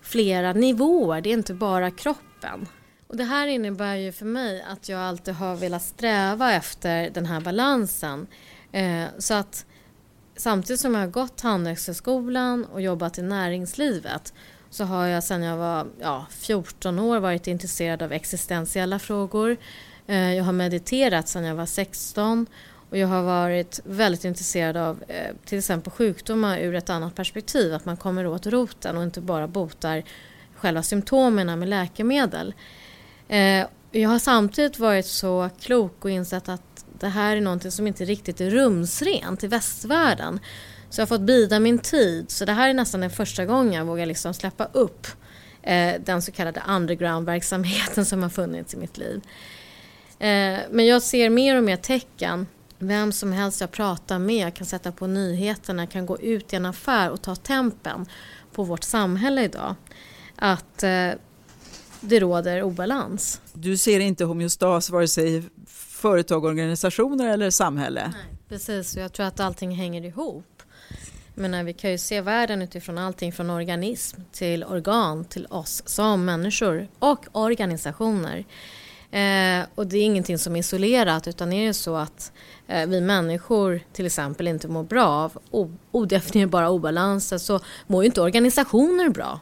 flera 0.02 0.54
nivåer, 0.54 1.22
det 1.22 1.30
är 1.30 1.34
inte 1.34 1.54
bara 1.54 1.92
kroppen. 1.92 2.68
Och 3.08 3.18
det 3.18 3.24
här 3.24 3.48
innebär 3.48 3.96
ju 3.96 4.12
för 4.12 4.26
mig 4.26 4.62
att 4.62 4.90
jag 4.90 5.00
alltid 5.00 5.34
har 5.34 5.56
velat 5.56 5.84
sträva 5.84 6.54
efter 6.54 7.10
den 7.10 7.26
här 7.26 7.42
balansen. 7.42 8.28
Eh, 8.74 9.06
så 9.18 9.34
att 9.34 9.66
samtidigt 10.36 10.80
som 10.80 10.94
jag 10.94 11.02
har 11.02 11.08
gått 11.08 11.42
Handelshögskolan 11.42 12.66
och 12.66 12.82
jobbat 12.82 13.18
i 13.18 13.22
näringslivet 13.22 14.34
så 14.70 14.84
har 14.84 15.06
jag 15.06 15.24
sedan 15.24 15.44
jag 15.44 15.58
var 15.58 15.88
ja, 16.00 16.26
14 16.30 17.00
år 17.00 17.20
varit 17.20 17.48
intresserad 17.48 18.02
av 18.02 18.12
existentiella 18.12 19.00
frågor. 19.00 19.58
Eh, 20.08 20.34
jag 20.34 20.44
har 20.44 20.54
mediterat 20.54 21.28
sedan 21.28 21.44
jag 21.44 21.56
var 21.56 21.66
16 21.66 22.46
Och 22.90 22.98
jag 22.98 23.08
har 23.08 23.24
varit 23.24 23.80
väldigt 23.84 24.26
intresserad 24.26 24.78
av 24.78 25.04
eh, 25.08 25.36
till 25.46 25.58
exempel 25.58 25.92
sjukdomar 25.92 26.58
ur 26.58 26.76
ett 26.76 26.90
annat 26.90 27.16
perspektiv. 27.16 27.74
Att 27.74 27.86
man 27.86 27.98
kommer 27.98 28.28
åt 28.28 28.46
roten 28.48 28.98
och 28.98 29.04
inte 29.04 29.22
bara 29.22 29.48
botar 29.48 30.04
själva 30.56 30.84
symptomen 30.84 31.60
med 31.60 31.70
läkemedel. 31.70 32.54
Eh, 33.28 33.66
jag 33.92 34.10
har 34.10 34.20
samtidigt 34.20 34.80
varit 34.80 35.06
så 35.06 35.50
klok 35.60 36.06
och 36.06 36.12
insett 36.12 36.50
att 36.50 36.73
det 37.04 37.10
här 37.10 37.36
är 37.36 37.42
någonting 37.42 37.72
som 37.72 37.88
inte 37.88 38.06
riktigt 38.06 38.42
är 38.42 38.50
rumsrent 38.50 39.44
i 39.44 39.48
västvärlden. 39.48 40.40
Så 40.90 41.02
jag 41.02 41.06
har 41.06 41.08
fått 41.08 41.22
bida 41.22 41.60
min 41.60 41.80
tid. 41.80 42.32
Så 42.32 42.46
det 42.46 42.52
här 42.52 42.70
är 42.70 42.74
nästan 42.74 43.02
den 43.02 43.10
första 43.10 43.46
gången 43.46 43.74
jag 43.74 43.86
vågar 43.86 44.06
liksom 44.06 44.34
släppa 44.34 44.66
upp 44.74 45.08
eh, 45.62 45.94
den 46.06 46.22
så 46.22 46.32
kallade 46.32 46.64
underground-verksamheten 46.68 48.06
som 48.10 48.24
har 48.24 48.30
funnits 48.30 48.74
i 48.74 48.78
mitt 48.78 48.98
liv. 48.98 49.22
Eh, 50.20 50.60
men 50.72 50.86
jag 50.86 51.02
ser 51.02 51.30
mer 51.30 51.58
och 51.58 51.64
mer 51.64 51.78
tecken. 51.78 52.48
Vem 52.80 53.12
som 53.12 53.32
helst 53.32 53.62
jag 53.62 53.72
pratar 53.72 54.20
med 54.20 54.54
kan 54.54 54.68
sätta 54.68 54.92
på 54.92 55.08
nyheterna, 55.08 55.88
kan 55.88 56.06
gå 56.06 56.20
ut 56.20 56.54
i 56.54 56.56
en 56.56 56.66
affär 56.66 57.10
och 57.10 57.22
ta 57.22 57.36
tempen 57.36 58.06
på 58.54 58.64
vårt 58.64 58.84
samhälle 58.84 59.44
idag. 59.44 59.76
Att 60.36 60.84
eh, 60.84 61.10
det 62.02 62.20
råder 62.20 62.64
obalans. 62.64 63.42
Du 63.54 63.78
ser 63.78 64.00
inte 64.00 64.26
homeostas 64.26 64.90
vare 64.90 65.08
sig 65.08 65.44
företag, 66.04 66.46
organisationer 66.46 67.30
eller 67.30 67.50
samhälle? 67.50 68.14
Nej, 68.14 68.38
precis, 68.50 68.98
jag 68.98 69.14
tror 69.14 69.26
att 69.26 69.40
allting 69.40 69.72
hänger 69.72 70.06
ihop. 70.06 70.64
Men 71.36 71.66
vi 71.66 71.74
kan 71.74 71.92
ju 71.92 71.98
se 71.98 72.22
världen 72.22 72.62
utifrån 72.62 72.98
allting 72.98 73.34
från 73.34 73.50
organism 73.50 74.22
till 74.32 74.64
organ 74.64 75.26
till 75.26 75.46
oss 75.46 75.84
som 75.86 76.26
människor 76.26 76.88
och 77.00 77.26
organisationer. 77.32 78.46
Eh, 79.12 79.66
och 79.76 79.88
det 79.88 79.98
är 79.98 80.04
ingenting 80.04 80.38
som 80.38 80.56
är 80.56 80.60
isolerat 80.60 81.28
utan 81.28 81.54
är 81.54 81.68
det 81.68 81.74
så 81.74 81.96
att 81.96 82.32
eh, 82.68 82.88
vi 82.88 83.02
människor 83.02 83.80
till 83.94 84.06
exempel 84.06 84.48
inte 84.48 84.68
mår 84.68 84.84
bra 84.84 85.08
av 85.52 85.78
odefinierbara 85.92 86.70
obalanser 86.70 87.38
så 87.38 87.60
mår 87.88 88.04
ju 88.04 88.06
inte 88.06 88.22
organisationer 88.22 89.10
bra. 89.10 89.40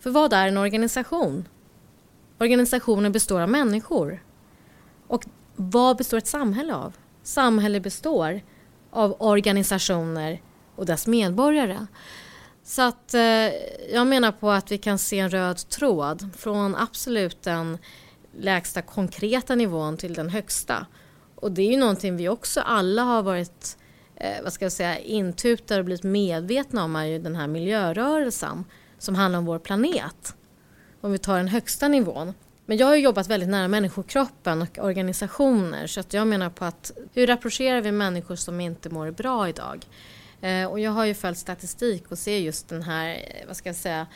För 0.00 0.10
vad 0.10 0.32
är 0.32 0.48
en 0.48 0.56
organisation? 0.56 1.48
Organisationer 2.38 3.10
består 3.10 3.40
av 3.40 3.48
människor. 3.48 4.22
Och 5.08 5.24
vad 5.56 5.96
består 5.96 6.18
ett 6.18 6.26
samhälle 6.26 6.74
av? 6.74 6.96
Samhälle 7.22 7.80
består 7.80 8.40
av 8.90 9.16
organisationer 9.18 10.42
och 10.76 10.86
dess 10.86 11.06
medborgare. 11.06 11.86
Så 12.64 12.82
att 12.82 13.14
eh, 13.14 13.20
jag 13.92 14.06
menar 14.06 14.32
på 14.32 14.50
att 14.50 14.72
vi 14.72 14.78
kan 14.78 14.98
se 14.98 15.18
en 15.18 15.30
röd 15.30 15.68
tråd 15.68 16.30
från 16.36 16.76
absolut 16.76 17.42
den 17.42 17.78
lägsta 18.38 18.82
konkreta 18.82 19.54
nivån 19.54 19.96
till 19.96 20.14
den 20.14 20.30
högsta. 20.30 20.86
Och 21.34 21.52
det 21.52 21.62
är 21.62 21.70
ju 21.70 21.76
någonting 21.76 22.16
vi 22.16 22.28
också 22.28 22.60
alla 22.60 23.02
har 23.02 23.22
varit 23.22 23.78
eh, 24.16 24.42
vad 24.42 24.52
ska 24.52 24.64
jag 24.64 24.72
säga, 24.72 24.98
intutade 24.98 25.80
och 25.80 25.84
blivit 25.84 26.04
medvetna 26.04 26.84
om 26.84 26.96
är 26.96 27.04
ju 27.04 27.18
den 27.18 27.36
här 27.36 27.46
miljörörelsen 27.46 28.64
som 28.98 29.14
handlar 29.14 29.38
om 29.38 29.46
vår 29.46 29.58
planet. 29.58 30.36
Om 31.00 31.12
vi 31.12 31.18
tar 31.18 31.36
den 31.36 31.48
högsta 31.48 31.88
nivån. 31.88 32.34
Men 32.66 32.76
jag 32.76 32.86
har 32.86 32.96
jobbat 32.96 33.28
väldigt 33.28 33.48
nära 33.48 33.68
människokroppen 33.68 34.62
och 34.62 34.78
organisationer 34.78 35.86
så 35.86 36.00
att 36.00 36.12
jag 36.12 36.26
menar 36.26 36.50
på 36.50 36.64
att 36.64 36.92
hur 37.12 37.26
rapporterar 37.26 37.80
vi 37.80 37.92
människor 37.92 38.36
som 38.36 38.60
inte 38.60 38.90
mår 38.90 39.10
bra 39.10 39.48
idag? 39.48 39.86
Eh, 40.40 40.66
och 40.66 40.80
jag 40.80 40.90
har 40.90 41.04
ju 41.04 41.14
följt 41.14 41.38
statistik 41.38 42.10
och 42.10 42.18
ser 42.18 42.38
just 42.38 42.68
den 42.68 42.82
här, 42.82 43.08
eh, 43.08 43.46
vad 43.46 43.56
ska 43.56 43.68
jag 43.68 43.76
säga, 43.76 44.06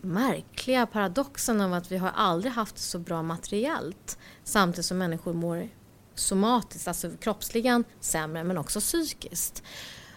märkliga 0.00 0.86
paradoxen 0.86 1.60
av 1.60 1.74
att 1.74 1.92
vi 1.92 1.96
har 1.96 2.10
aldrig 2.14 2.52
haft 2.52 2.78
så 2.78 2.98
bra 2.98 3.22
materiellt 3.22 4.18
samtidigt 4.44 4.86
som 4.86 4.98
människor 4.98 5.32
mår 5.32 5.68
somatiskt, 6.14 6.88
alltså 6.88 7.10
kroppsligen 7.20 7.84
sämre 8.00 8.44
men 8.44 8.58
också 8.58 8.80
psykiskt. 8.80 9.62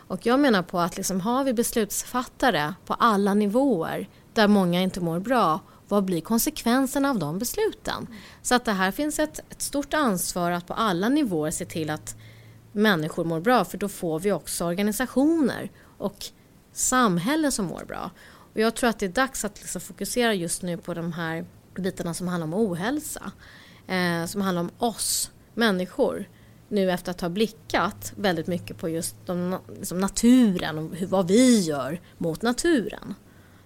Och 0.08 0.26
jag 0.26 0.40
menar 0.40 0.64
på 0.64 0.80
att 0.80 0.98
liksom, 0.98 1.22
har 1.22 1.44
vi 1.44 1.54
beslutsfattare 1.54 2.74
på 2.86 2.94
alla 2.94 3.34
nivåer 3.34 4.10
där 4.34 4.48
många 4.48 4.82
inte 4.82 5.02
mår 5.02 5.20
bra, 5.20 5.60
vad 5.96 6.06
blir 6.06 6.22
konsekvenserna 6.22 7.10
av 7.10 7.20
de 7.20 7.40
besluten? 7.40 8.08
Så 8.42 8.56
att 8.56 8.66
det 8.66 8.72
här 8.72 8.92
finns 8.92 9.20
ett, 9.20 9.40
ett 9.50 9.62
stort 9.62 9.94
ansvar 9.94 10.52
att 10.52 10.68
på 10.68 10.74
alla 10.74 11.10
nivåer 11.10 11.52
se 11.52 11.66
till 11.66 11.90
att 11.90 12.16
människor 12.72 13.26
mår 13.26 13.40
bra 13.40 13.66
för 13.66 13.78
då 13.78 13.90
får 13.90 14.20
vi 14.20 14.32
också 14.32 14.66
organisationer 14.66 15.72
och 15.98 16.26
samhällen 16.74 17.52
som 17.52 17.66
mår 17.66 17.84
bra. 17.88 18.12
Och 18.54 18.60
jag 18.60 18.76
tror 18.76 18.90
att 18.90 19.00
det 19.00 19.06
är 19.06 19.10
dags 19.10 19.46
att 19.46 19.62
liksom 19.62 19.82
fokusera 19.82 20.34
just 20.34 20.62
nu 20.62 20.78
på 20.78 20.94
de 20.94 21.14
här 21.14 21.46
bitarna 21.76 22.14
som 22.14 22.28
handlar 22.28 22.48
om 22.48 22.54
ohälsa. 22.54 23.32
Eh, 23.88 24.26
som 24.26 24.42
handlar 24.42 24.62
om 24.62 24.72
oss 24.78 25.32
människor. 25.54 26.30
Nu 26.68 26.92
efter 26.92 27.12
att 27.12 27.22
ha 27.22 27.30
blickat 27.30 28.14
väldigt 28.16 28.48
mycket 28.48 28.78
på 28.78 28.90
just 28.90 29.16
de, 29.26 29.58
liksom 29.80 30.00
naturen 30.00 30.78
och 30.78 30.96
hur, 30.96 31.08
vad 31.08 31.28
vi 31.28 31.60
gör 31.62 32.02
mot 32.18 32.42
naturen. 32.42 33.16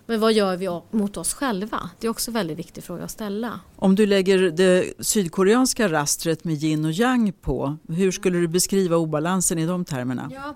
Men 0.10 0.20
vad 0.20 0.34
gör 0.34 0.58
vi 0.58 0.82
mot 0.92 1.18
oss 1.18 1.34
själva? 1.34 1.90
Det 2.00 2.08
är 2.08 2.12
också 2.12 2.32
en 2.32 2.34
väldigt 2.34 2.60
viktig 2.60 2.84
fråga 2.84 3.04
att 3.04 3.12
ställa. 3.12 3.60
Om 3.76 3.96
du 3.96 4.06
lägger 4.06 4.38
det 4.38 4.94
sydkoreanska 5.00 5.92
rastret 5.92 6.44
med 6.44 6.64
yin 6.64 6.86
och 6.86 6.92
yang 6.92 7.32
på, 7.32 7.78
hur 7.90 8.12
skulle 8.12 8.38
du 8.40 8.48
beskriva 8.48 8.98
obalansen 8.98 9.60
i 9.60 9.66
de 9.66 9.86
termerna? 9.86 10.32
Ja, 10.34 10.56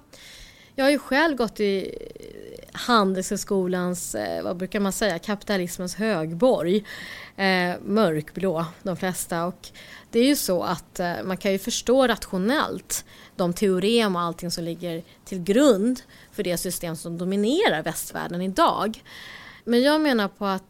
jag 0.76 0.86
har 0.86 0.92
ju 0.92 1.00
själv 1.00 1.38
gått 1.38 1.60
i 1.60 1.96
Handelshögskolans, 2.72 4.16
eh, 4.16 4.44
vad 4.44 4.58
brukar 4.58 4.80
man 4.80 4.92
säga, 4.92 5.20
kapitalismens 5.20 5.96
högborg. 5.96 6.86
Eh, 7.36 7.76
mörkblå, 7.86 8.66
de 8.84 8.98
flesta. 8.98 9.46
Och 9.46 9.70
det 10.12 10.20
är 10.20 10.28
ju 10.28 10.36
så 10.36 10.64
att 10.64 11.00
eh, 11.00 11.14
man 11.24 11.38
kan 11.38 11.52
ju 11.52 11.60
förstå 11.60 12.08
rationellt 12.08 13.06
de 13.36 13.54
teorem 13.54 14.16
och 14.16 14.22
allting 14.22 14.52
som 14.52 14.64
ligger 14.64 15.04
till 15.26 15.44
grund 15.44 16.02
för 16.32 16.44
det 16.44 16.58
system 16.58 16.96
som 16.96 17.18
dominerar 17.18 17.84
västvärlden 17.84 18.42
idag. 18.42 19.04
Men 19.64 19.82
jag 19.82 20.02
menar 20.02 20.28
på 20.28 20.46
att 20.46 20.64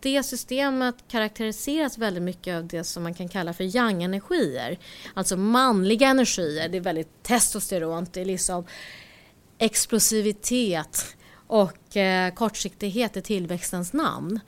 det 0.00 0.22
systemet 0.22 0.94
karaktäriseras 1.08 1.98
väldigt 1.98 2.22
mycket 2.22 2.56
av 2.56 2.66
det 2.66 2.84
som 2.84 3.02
man 3.02 3.14
kan 3.14 3.28
kalla 3.28 3.52
för 3.52 3.64
yang-energier. 3.64 4.78
Alltså 5.14 5.36
manliga 5.36 6.08
energier. 6.08 6.68
Det 6.68 6.76
är 6.76 6.80
väldigt 6.80 7.22
testosteront, 7.22 8.12
det 8.12 8.20
är 8.20 8.24
liksom 8.24 8.66
explosivitet 9.58 11.16
och 11.46 11.96
eh, 11.96 12.34
kortsiktighet 12.34 13.16
i 13.16 13.22
tillväxtens 13.22 13.92
namn. 13.92 14.40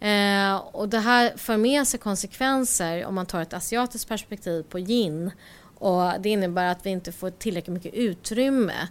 Eh, 0.00 0.56
och 0.56 0.88
det 0.88 0.98
här 0.98 1.36
för 1.36 1.56
med 1.56 1.88
sig 1.88 2.00
konsekvenser 2.00 3.04
om 3.04 3.14
man 3.14 3.26
tar 3.26 3.42
ett 3.42 3.54
asiatiskt 3.54 4.08
perspektiv 4.08 4.62
på 4.62 4.78
yin. 4.78 5.30
Och 5.78 6.20
det 6.20 6.28
innebär 6.28 6.66
att 6.66 6.86
vi 6.86 6.90
inte 6.90 7.12
får 7.12 7.30
tillräckligt 7.30 7.74
mycket 7.74 7.94
utrymme 7.94 8.72
eh, 8.72 8.88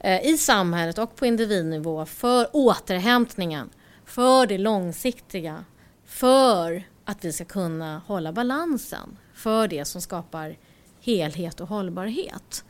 Eh, 0.00 0.26
i 0.26 0.38
samhället 0.38 0.98
och 0.98 1.16
på 1.16 1.26
individnivå 1.26 2.06
för 2.06 2.48
återhämtningen, 2.52 3.70
för 4.04 4.46
det 4.46 4.58
långsiktiga, 4.58 5.64
för 6.06 6.82
att 7.04 7.24
vi 7.24 7.32
ska 7.32 7.44
kunna 7.44 8.02
hålla 8.06 8.32
balansen, 8.32 9.16
för 9.34 9.68
det 9.68 9.84
som 9.84 10.00
skapar 10.00 10.56
helhet 11.00 11.60
och 11.60 11.68
hållbarhet. 11.68 12.64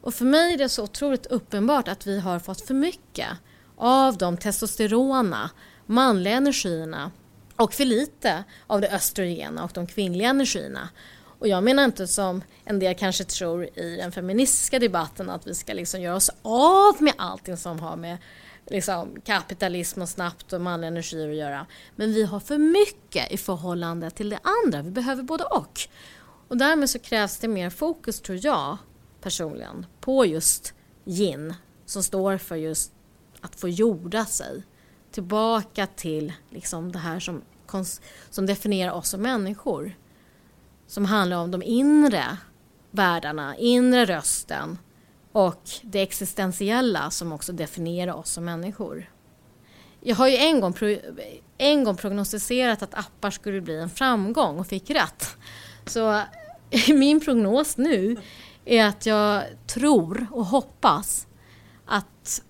Och 0.00 0.14
för 0.14 0.24
mig 0.24 0.54
är 0.54 0.58
det 0.58 0.68
så 0.68 0.84
otroligt 0.84 1.26
uppenbart 1.26 1.88
att 1.88 2.06
vi 2.06 2.20
har 2.20 2.38
fått 2.38 2.60
för 2.60 2.74
mycket 2.74 3.28
av 3.76 4.16
de 4.16 4.36
testosterona, 4.36 5.50
manliga 5.86 6.34
energierna 6.34 7.10
och 7.56 7.74
för 7.74 7.84
lite 7.84 8.44
av 8.66 8.80
det 8.80 8.90
östrogena 8.90 9.64
och 9.64 9.70
de 9.74 9.86
kvinnliga 9.86 10.28
energierna. 10.28 10.88
Och 11.38 11.48
jag 11.48 11.64
menar 11.64 11.84
inte 11.84 12.06
som 12.06 12.42
en 12.64 12.78
del 12.78 12.94
kanske 12.94 13.24
tror 13.24 13.64
i 13.64 13.96
den 13.96 14.12
feministiska 14.12 14.78
debatten 14.78 15.30
att 15.30 15.46
vi 15.46 15.54
ska 15.54 15.72
liksom 15.72 16.00
göra 16.00 16.16
oss 16.16 16.30
av 16.42 17.02
med 17.02 17.14
allting 17.18 17.56
som 17.56 17.80
har 17.80 17.96
med 17.96 18.18
liksom 18.66 19.20
kapitalism 19.24 20.02
och 20.02 20.08
snabbt 20.08 20.52
och 20.52 20.60
manliga 20.60 20.88
energier 20.88 21.30
att 21.30 21.36
göra. 21.36 21.66
Men 21.96 22.12
vi 22.12 22.24
har 22.24 22.40
för 22.40 22.58
mycket 22.58 23.32
i 23.32 23.36
förhållande 23.36 24.10
till 24.10 24.30
det 24.30 24.38
andra. 24.64 24.82
Vi 24.82 24.90
behöver 24.90 25.22
både 25.22 25.44
och. 25.44 25.80
Och 26.48 26.56
därmed 26.56 26.90
så 26.90 26.98
krävs 26.98 27.38
det 27.38 27.48
mer 27.48 27.70
fokus 27.70 28.20
tror 28.20 28.38
jag 28.42 28.78
personligen 29.20 29.86
på 30.00 30.26
just 30.26 30.74
yin 31.04 31.54
som 31.86 32.02
står 32.02 32.38
för 32.38 32.56
just 32.56 32.92
att 33.40 33.60
få 33.60 33.68
jorda 33.68 34.24
sig. 34.24 34.62
Tillbaka 35.10 35.86
till 35.86 36.32
liksom 36.50 36.92
det 36.92 36.98
här 36.98 37.20
som, 37.20 37.42
som 38.30 38.46
definierar 38.46 38.92
oss 38.92 39.08
som 39.08 39.22
människor. 39.22 39.94
Som 40.86 41.04
handlar 41.04 41.36
om 41.36 41.50
de 41.50 41.62
inre 41.62 42.38
världarna, 42.90 43.56
inre 43.56 44.04
rösten 44.04 44.78
och 45.32 45.62
det 45.82 46.02
existentiella 46.02 47.10
som 47.10 47.32
också 47.32 47.52
definierar 47.52 48.14
oss 48.14 48.30
som 48.30 48.44
människor. 48.44 49.10
Jag 50.00 50.16
har 50.16 50.28
ju 50.28 50.36
en 50.36 50.60
gång, 50.60 50.74
en 51.58 51.84
gång 51.84 51.96
prognostiserat 51.96 52.82
att 52.82 52.94
appar 52.94 53.30
skulle 53.30 53.60
bli 53.60 53.78
en 53.78 53.90
framgång 53.90 54.58
och 54.58 54.66
fick 54.66 54.90
rätt. 54.90 55.36
Så 55.86 56.22
min 56.88 57.20
prognos 57.20 57.76
nu 57.76 58.16
är 58.64 58.84
att 58.84 59.06
jag 59.06 59.44
tror 59.66 60.26
och 60.30 60.46
hoppas 60.46 61.26
att 61.86 62.42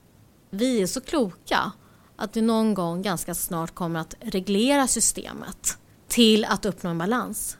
vi 0.51 0.83
är 0.83 0.87
så 0.87 1.01
kloka 1.01 1.73
att 2.17 2.37
vi 2.37 2.43
någon 2.43 2.75
gång 2.75 3.03
ganska 3.03 3.35
snart 3.35 3.75
kommer 3.75 4.01
att 4.01 4.15
reglera 4.21 4.87
systemet 4.87 5.79
till 6.09 6.45
att 6.45 6.65
uppnå 6.65 6.91
en 6.91 6.99
balans. 6.99 7.59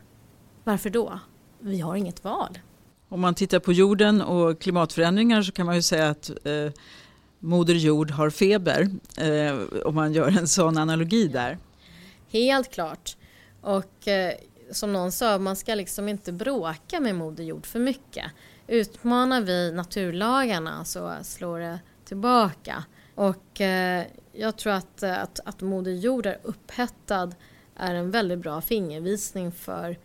Varför 0.67 0.91
då? 0.91 1.19
Vi 1.61 1.81
har 1.81 1.97
inget 1.97 2.25
val. 2.25 2.59
Om 3.09 3.21
man 3.21 3.35
tittar 3.35 3.59
på 3.59 3.73
jorden 3.73 4.23
och 4.23 4.61
klimatförändringar 4.61 5.43
så 5.43 5.53
kan 5.53 5.67
man 5.67 5.75
ju 5.75 5.83
säga 5.83 6.09
att 6.09 6.31
eh, 6.31 6.73
Moder 7.39 7.75
Jord 7.75 8.11
har 8.11 8.31
feber, 8.31 8.89
eh, 9.17 9.85
om 9.85 9.95
man 9.95 10.13
gör 10.13 10.29
en 10.39 10.49
sån 10.49 10.79
analogi 10.79 11.29
där. 11.29 11.59
Helt 12.29 12.71
klart. 12.71 13.17
Och 13.61 14.09
eh, 14.09 14.35
som 14.71 14.93
någon 14.93 15.13
sa, 15.13 15.39
man 15.39 15.57
ska 15.57 15.75
liksom 15.75 16.09
inte 16.09 16.33
bråka 16.33 17.01
med 17.01 17.15
Moder 17.15 17.45
Jord 17.45 17.67
för 17.67 17.79
mycket. 17.79 18.25
Utmanar 18.67 19.41
vi 19.41 19.73
naturlagarna 19.73 20.85
så 20.85 21.13
slår 21.23 21.59
det 21.59 21.81
tillbaka. 22.05 22.85
Och 23.15 23.61
eh, 23.61 24.05
jag 24.33 24.57
tror 24.57 24.73
att, 24.73 25.03
att, 25.03 25.41
att 25.45 25.61
Moder 25.61 25.93
Jord 25.93 26.27
är 26.27 26.39
upphettad 26.43 27.35
är 27.77 27.95
en 27.95 28.11
väldigt 28.11 28.39
bra 28.39 28.61
fingervisning 28.61 29.53
för 29.53 29.99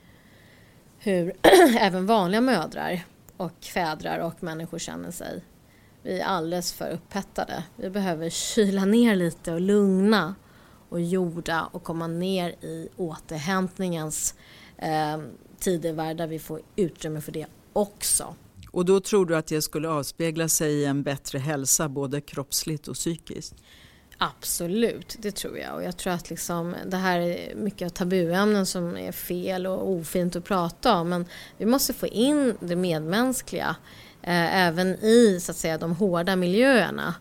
hur 1.03 1.33
även 1.79 2.05
vanliga 2.05 2.41
mödrar 2.41 3.03
och 3.37 3.63
fädrar 3.63 4.19
och 4.19 4.43
människor 4.43 4.79
känner 4.79 5.11
sig. 5.11 5.43
Vi 6.03 6.19
är 6.19 6.25
alldeles 6.25 6.73
för 6.73 6.91
upphettade. 6.91 7.63
Vi 7.75 7.89
behöver 7.89 8.29
kyla 8.29 8.85
ner 8.85 9.15
lite 9.15 9.53
och 9.53 9.61
lugna 9.61 10.35
och 10.89 11.01
jorda 11.01 11.69
och 11.71 11.83
komma 11.83 12.07
ner 12.07 12.49
i 12.49 12.89
återhämtningens 12.97 14.35
eh, 14.77 15.17
tidevärld 15.59 16.17
där 16.17 16.27
vi 16.27 16.39
får 16.39 16.61
utrymme 16.75 17.21
för 17.21 17.31
det 17.31 17.47
också. 17.73 18.35
Och 18.71 18.85
då 18.85 18.99
tror 18.99 19.25
du 19.25 19.35
att 19.35 19.47
det 19.47 19.61
skulle 19.61 19.89
avspegla 19.89 20.47
sig 20.47 20.73
i 20.73 20.85
en 20.85 21.03
bättre 21.03 21.39
hälsa 21.39 21.89
både 21.89 22.21
kroppsligt 22.21 22.87
och 22.87 22.95
psykiskt? 22.95 23.55
Absolut, 24.23 25.15
det 25.19 25.31
tror 25.31 25.57
jag. 25.57 25.75
Och 25.75 25.83
jag 25.83 25.97
tror 25.97 26.13
att 26.13 26.29
liksom, 26.29 26.75
det 26.85 26.97
här 26.97 27.19
är 27.19 27.55
mycket 27.55 27.85
av 27.85 27.89
tabuämnen 27.89 28.65
som 28.65 28.97
är 28.97 29.11
fel 29.11 29.67
och 29.67 29.89
ofint 29.89 30.35
att 30.35 30.43
prata 30.43 30.95
om. 30.95 31.09
Men 31.09 31.25
vi 31.57 31.65
måste 31.65 31.93
få 31.93 32.07
in 32.07 32.57
det 32.59 32.75
medmänskliga 32.75 33.75
eh, 34.21 34.55
även 34.55 34.87
i 34.87 35.39
så 35.41 35.51
att 35.51 35.57
säga, 35.57 35.77
de 35.77 35.95
hårda 35.95 36.35
miljöerna. 36.35 37.15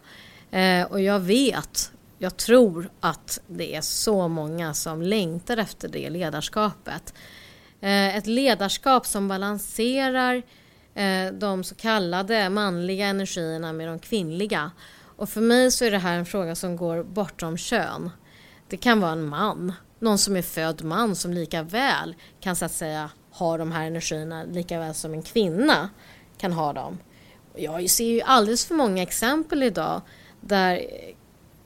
Eh, 0.50 0.82
och 0.82 1.00
jag 1.00 1.20
vet, 1.20 1.92
jag 2.18 2.36
tror 2.36 2.90
att 3.00 3.40
det 3.46 3.76
är 3.76 3.80
så 3.80 4.28
många 4.28 4.74
som 4.74 5.02
längtar 5.02 5.56
efter 5.56 5.88
det 5.88 6.10
ledarskapet. 6.10 7.14
Eh, 7.80 8.16
ett 8.16 8.26
ledarskap 8.26 9.06
som 9.06 9.28
balanserar 9.28 10.42
eh, 10.94 11.32
de 11.32 11.64
så 11.64 11.74
kallade 11.74 12.50
manliga 12.50 13.06
energierna 13.06 13.72
med 13.72 13.88
de 13.88 13.98
kvinnliga 13.98 14.70
och 15.20 15.28
för 15.28 15.40
mig 15.40 15.70
så 15.70 15.84
är 15.84 15.90
det 15.90 15.98
här 15.98 16.18
en 16.18 16.26
fråga 16.26 16.54
som 16.54 16.76
går 16.76 17.02
bortom 17.02 17.56
kön. 17.56 18.10
Det 18.68 18.76
kan 18.76 19.00
vara 19.00 19.12
en 19.12 19.24
man, 19.24 19.72
någon 19.98 20.18
som 20.18 20.36
är 20.36 20.42
född 20.42 20.84
man 20.84 21.16
som 21.16 21.32
lika 21.32 21.62
väl 21.62 22.14
kan 22.40 22.56
så 22.56 22.64
att 22.64 22.72
säga 22.72 23.10
ha 23.30 23.56
de 23.56 23.72
här 23.72 23.86
energierna 23.86 24.44
lika 24.44 24.78
väl 24.78 24.94
som 24.94 25.14
en 25.14 25.22
kvinna 25.22 25.90
kan 26.38 26.52
ha 26.52 26.72
dem. 26.72 26.98
Jag 27.54 27.90
ser 27.90 28.04
ju 28.04 28.20
alldeles 28.20 28.66
för 28.66 28.74
många 28.74 29.02
exempel 29.02 29.62
idag 29.62 30.02
där 30.40 30.86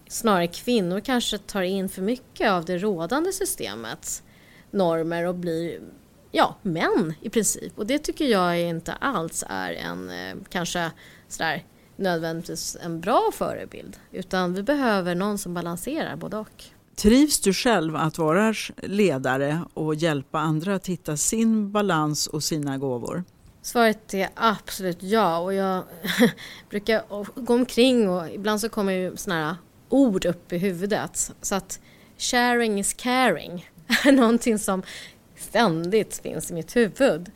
snarare 0.08 0.46
kvinnor 0.46 1.00
kanske 1.00 1.38
tar 1.38 1.62
in 1.62 1.88
för 1.88 2.02
mycket 2.02 2.50
av 2.50 2.64
det 2.64 2.78
rådande 2.78 3.32
systemets 3.32 4.22
normer 4.70 5.26
och 5.26 5.34
blir 5.34 5.80
ja, 6.32 6.56
män 6.62 7.14
i 7.20 7.30
princip. 7.30 7.78
Och 7.78 7.86
det 7.86 7.98
tycker 7.98 8.24
jag 8.24 8.60
inte 8.60 8.92
alls 8.92 9.44
är 9.48 9.72
en 9.72 10.10
eh, 10.10 10.36
kanske 10.48 10.90
sådär 11.28 11.64
nödvändigtvis 11.96 12.76
en 12.82 13.00
bra 13.00 13.30
förebild 13.34 13.96
utan 14.12 14.54
vi 14.54 14.62
behöver 14.62 15.14
någon 15.14 15.38
som 15.38 15.54
balanserar 15.54 16.16
både 16.16 16.36
och. 16.36 16.64
Trivs 16.96 17.40
du 17.40 17.52
själv 17.52 17.96
att 17.96 18.18
vara 18.18 18.54
ledare 18.76 19.64
och 19.74 19.94
hjälpa 19.94 20.38
andra 20.38 20.74
att 20.74 20.86
hitta 20.86 21.16
sin 21.16 21.72
balans 21.72 22.26
och 22.26 22.42
sina 22.42 22.78
gåvor? 22.78 23.24
Svaret 23.62 24.14
är 24.14 24.28
absolut 24.34 25.02
ja 25.02 25.38
och 25.38 25.54
jag 25.54 25.82
brukar 26.70 27.02
gå 27.40 27.54
omkring 27.54 28.08
och 28.08 28.30
ibland 28.30 28.60
så 28.60 28.68
kommer 28.68 28.92
ju 28.92 29.16
sådana 29.16 29.46
här 29.46 29.56
ord 29.88 30.24
upp 30.24 30.52
i 30.52 30.58
huvudet 30.58 31.32
så 31.42 31.54
att 31.54 31.80
sharing 32.18 32.80
is 32.80 32.94
caring 32.94 33.70
är 34.04 34.12
någonting 34.12 34.58
som 34.58 34.82
ständigt 35.36 36.20
finns 36.22 36.50
i 36.50 36.54
mitt 36.54 36.76
huvud. 36.76 37.30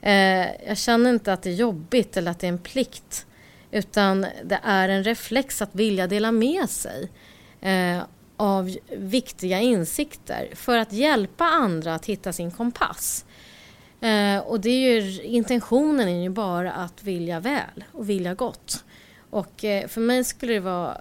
Eh, 0.00 0.66
jag 0.68 0.78
känner 0.78 1.10
inte 1.10 1.32
att 1.32 1.42
det 1.42 1.50
är 1.50 1.54
jobbigt 1.54 2.16
eller 2.16 2.30
att 2.30 2.38
det 2.38 2.46
är 2.46 2.52
en 2.52 2.58
plikt 2.58 3.26
utan 3.72 4.26
det 4.44 4.60
är 4.62 4.88
en 4.88 5.04
reflex 5.04 5.62
att 5.62 5.74
vilja 5.74 6.06
dela 6.06 6.32
med 6.32 6.70
sig 6.70 7.10
eh, 7.60 8.02
av 8.36 8.76
viktiga 8.96 9.60
insikter 9.60 10.48
för 10.54 10.78
att 10.78 10.92
hjälpa 10.92 11.44
andra 11.44 11.94
att 11.94 12.06
hitta 12.06 12.32
sin 12.32 12.50
kompass. 12.50 13.24
Eh, 14.00 14.38
och 14.38 14.60
det 14.60 14.70
är 14.70 15.00
ju, 15.00 15.22
intentionen 15.22 16.08
är 16.08 16.22
ju 16.22 16.30
bara 16.30 16.72
att 16.72 17.02
vilja 17.02 17.40
väl 17.40 17.84
och 17.92 18.10
vilja 18.10 18.34
gott. 18.34 18.84
Och 19.30 19.64
eh, 19.64 19.88
för 19.88 20.00
mig 20.00 20.24
skulle 20.24 20.52
det 20.52 20.60
vara, 20.60 20.98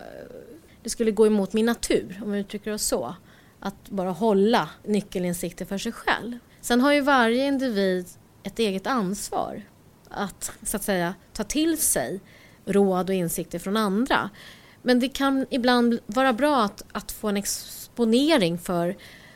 det 0.84 0.90
skulle 0.90 1.12
gå 1.12 1.28
emot 1.28 1.54
min 1.54 1.66
natur 1.66 2.22
om 2.24 2.32
vi 2.32 2.40
uttrycker 2.40 2.74
oss 2.74 2.84
så. 2.84 3.16
Att 3.60 3.90
bara 3.90 4.10
hålla 4.10 4.70
nyckelinsikter 4.84 5.66
för 5.66 5.78
sig 5.78 5.92
själv. 5.92 6.38
Sen 6.62 6.82
har 6.82 6.94
ju 6.94 7.02
varje 7.02 7.48
individ 7.48 8.08
ett 8.44 8.60
eget 8.60 8.88
ansvar 8.88 9.64
att 10.10 10.52
så 10.64 10.78
att 10.78 10.84
säga 10.84 11.14
ta 11.34 11.44
till 11.44 11.78
sig 11.78 12.20
råd 12.66 13.10
och 13.10 13.16
insikter 13.16 13.60
från 13.60 13.78
andra. 13.78 14.30
Men 14.82 15.00
det 15.00 15.10
kan 15.10 15.46
ibland 15.50 16.00
vara 16.06 16.34
bra 16.34 16.64
att, 16.64 16.84
att 16.92 17.12
få 17.12 17.28
en 17.28 17.38
exponering 17.38 18.58
för 18.58 18.96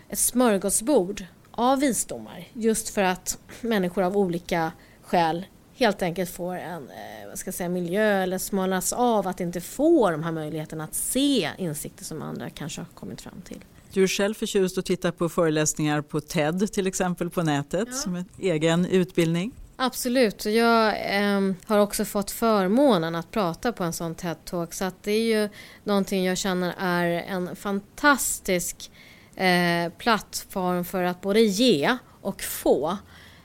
ett 0.10 0.20
smörgåsbord 0.20 1.24
av 1.52 1.80
visdomar 1.80 2.48
just 2.54 2.90
för 2.90 3.04
att 3.04 3.38
människor 3.62 4.04
av 4.04 4.18
olika 4.18 4.72
skäl 5.02 5.46
helt 5.76 6.02
enkelt 6.02 6.30
får 6.30 6.56
en 6.56 6.84
eh, 6.84 7.28
vad 7.30 7.40
ska 7.40 7.48
jag 7.48 7.56
säga, 7.56 7.70
miljö 7.70 8.24
eller 8.24 8.38
smalas 8.38 8.94
av 8.94 9.28
att 9.28 9.40
inte 9.40 9.62
få 9.62 10.12
de 10.12 10.24
här 10.24 10.32
möjligheterna 10.32 10.84
att 10.84 10.96
se 10.96 11.50
insikter 11.58 12.04
som 12.04 12.22
andra 12.22 12.50
kanske 12.50 12.82
har 12.82 12.88
kommit 12.94 13.22
fram 13.22 13.42
till. 13.46 13.60
Du 13.94 14.04
är 14.04 14.08
själv 14.08 14.34
förtjust 14.34 14.78
att 14.78 14.86
titta 14.86 15.12
på 15.12 15.30
föreläsningar 15.30 16.02
på 16.02 16.22
TED 16.22 16.72
till 16.74 16.88
exempel 16.88 17.30
på 17.30 17.44
nätet 17.44 17.88
ja. 17.92 17.94
som 17.94 18.16
en 18.16 18.26
egen 18.40 18.86
utbildning. 18.86 19.52
Absolut. 19.78 20.46
Jag 20.46 20.88
eh, 20.88 21.54
har 21.66 21.80
också 21.80 22.06
fått 22.06 22.32
förmånen 22.32 23.16
att 23.16 23.32
prata 23.32 23.72
på 23.72 23.84
en 23.84 23.94
sån 23.94 24.16
TED-talk 24.16 24.72
så 24.72 24.86
att 24.86 25.04
det 25.04 25.12
är 25.12 25.42
ju 25.42 25.50
någonting 25.84 26.26
jag 26.26 26.38
känner 26.38 26.74
är 26.78 27.08
en 27.08 27.56
fantastisk 27.56 28.92
eh, 29.36 29.92
plattform 29.98 30.86
för 30.86 31.04
att 31.04 31.22
både 31.22 31.42
ge 31.42 31.98
och 32.22 32.42
få 32.42 32.98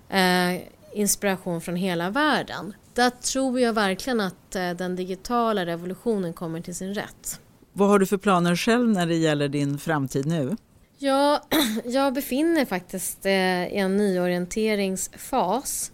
eh, 0.08 0.60
inspiration 0.94 1.60
från 1.60 1.76
hela 1.76 2.10
världen. 2.10 2.74
Där 2.94 3.10
tror 3.10 3.60
jag 3.60 3.72
verkligen 3.72 4.20
att 4.20 4.54
eh, 4.54 4.70
den 4.70 4.96
digitala 4.96 5.66
revolutionen 5.66 6.32
kommer 6.32 6.60
till 6.60 6.74
sin 6.74 6.94
rätt. 6.94 7.40
Vad 7.72 7.88
har 7.88 7.98
du 7.98 8.06
för 8.06 8.16
planer 8.16 8.56
själv 8.56 8.88
när 8.88 9.06
det 9.06 9.16
gäller 9.16 9.48
din 9.48 9.78
framtid 9.78 10.26
nu? 10.26 10.56
Ja, 10.98 11.42
jag 11.84 12.14
befinner 12.14 12.64
faktiskt 12.64 13.26
eh, 13.26 13.32
i 13.66 13.76
en 13.76 13.96
nyorienteringsfas 13.96 15.92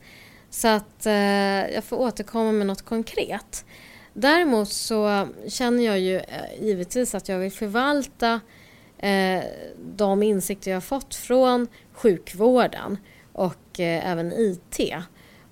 så 0.50 0.68
att 0.68 1.06
eh, 1.06 1.74
jag 1.74 1.85
får 1.85 1.96
återkomma 1.96 2.52
med 2.52 2.66
något 2.66 2.82
konkret. 2.82 3.64
Däremot 4.12 4.68
så 4.68 5.28
känner 5.48 5.85
jag 5.85 5.98
ju 5.98 6.16
eh, 6.16 6.62
givetvis 6.62 7.14
att 7.14 7.28
jag 7.28 7.38
vill 7.38 7.52
förvalta 7.52 8.40
eh, 8.98 9.44
de 9.96 10.22
insikter 10.22 10.70
jag 10.70 10.85
fått 10.85 11.14
från 11.14 11.68
sjukvården 11.92 12.98
och 13.32 13.80
eh, 13.80 14.11
även 14.11 14.32
IT. 14.32 14.80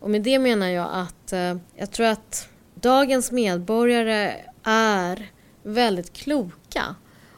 Och 0.01 0.11
med 0.11 0.23
det 0.23 0.39
menar 0.39 0.69
jag 0.69 0.89
att 0.93 1.33
eh, 1.33 1.57
jag 1.77 1.91
tror 1.91 2.07
att 2.07 2.49
dagens 2.75 3.33
medborgare 3.33 4.35
är 4.65 5.31
väldigt 5.63 6.13
kloka 6.13 6.95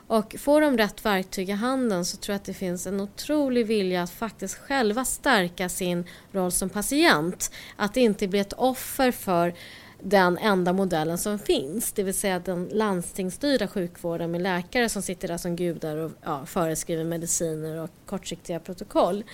och 0.06 0.36
får 0.38 0.60
de 0.60 0.78
rätt 0.78 1.04
verktyg 1.04 1.48
i 1.48 1.52
handen 1.52 2.04
så 2.04 2.16
tror 2.16 2.32
jag 2.32 2.36
att 2.36 2.44
det 2.44 2.54
finns 2.54 2.86
en 2.86 3.00
otrolig 3.00 3.66
vilja 3.66 4.02
att 4.02 4.10
faktiskt 4.10 4.58
själva 4.58 5.04
stärka 5.04 5.68
sin 5.68 6.04
roll 6.32 6.52
som 6.52 6.68
patient. 6.68 7.50
Att 7.76 7.96
inte 7.96 8.28
bli 8.28 8.38
ett 8.38 8.52
offer 8.52 9.10
för 9.10 9.54
den 10.02 10.38
enda 10.38 10.72
modellen 10.72 11.18
som 11.18 11.38
finns, 11.38 11.92
det 11.92 12.02
vill 12.02 12.14
säga 12.14 12.38
den 12.38 12.68
landstingsstyrda 12.72 13.68
sjukvården 13.68 14.30
med 14.30 14.42
läkare 14.42 14.88
som 14.88 15.02
sitter 15.02 15.28
där 15.28 15.38
som 15.38 15.56
gudar 15.56 15.96
och 15.96 16.12
ja, 16.22 16.46
föreskriver 16.46 17.04
mediciner 17.04 17.76
och 17.76 17.90
kortsiktiga 18.06 18.60
protokoll. 18.60 19.24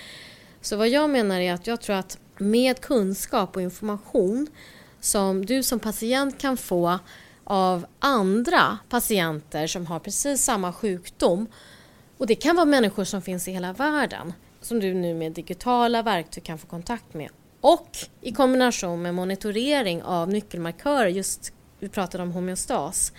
Så 0.61 0.76
vad 0.76 0.88
jag 0.88 1.11
menar 1.11 1.40
är 1.40 1.52
att 1.52 1.66
jag 1.66 1.80
tror 1.80 1.96
att 1.96 2.18
med 2.38 2.80
kunskap 2.80 3.56
och 3.56 3.62
information 3.62 4.46
som 5.00 5.46
du 5.46 5.62
som 5.62 5.78
patient 5.78 6.38
kan 6.38 6.56
få 6.56 6.98
av 7.44 7.87
andra 7.98 8.78
patienter 8.88 9.66
som 9.66 9.87
har 9.87 9.98
precis 9.98 10.44
samma 10.44 10.72
sjukdom. 10.72 11.46
Och 12.18 12.26
det 12.26 12.35
kan 12.35 12.57
vara 12.57 12.66
människor 12.66 13.05
som 13.05 13.22
finns 13.22 13.48
i 13.48 13.52
hela 13.52 13.72
världen 13.72 14.33
som 14.61 14.81
du 14.81 14.94
nu 14.94 15.14
med 15.14 15.33
digitala 15.33 16.02
verktyg 16.02 16.44
kan 16.44 16.59
få 16.59 16.66
kontakt 16.66 17.14
med. 17.14 17.31
Och 17.61 17.88
i 18.20 18.33
kombination 18.33 19.02
med 19.02 19.14
monitorering 19.14 20.02
av 20.02 20.28
nyckelmarkörer, 20.28 21.07
just 21.07 21.52
vi 21.78 21.88
pratade 21.88 22.22
om 22.22 22.33
homeostas, 22.33 23.12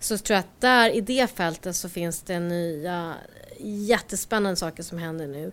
så 0.00 0.18
tror 0.18 0.34
jag 0.34 0.40
att 0.40 0.60
där 0.60 0.90
i 0.90 1.00
det 1.00 1.30
fältet 1.30 1.76
så 1.76 1.88
finns 1.88 2.22
det 2.22 2.40
nya 2.40 3.14
jättespännande 3.60 4.56
saker 4.56 4.82
som 4.82 4.98
händer 4.98 5.26
nu. 5.26 5.52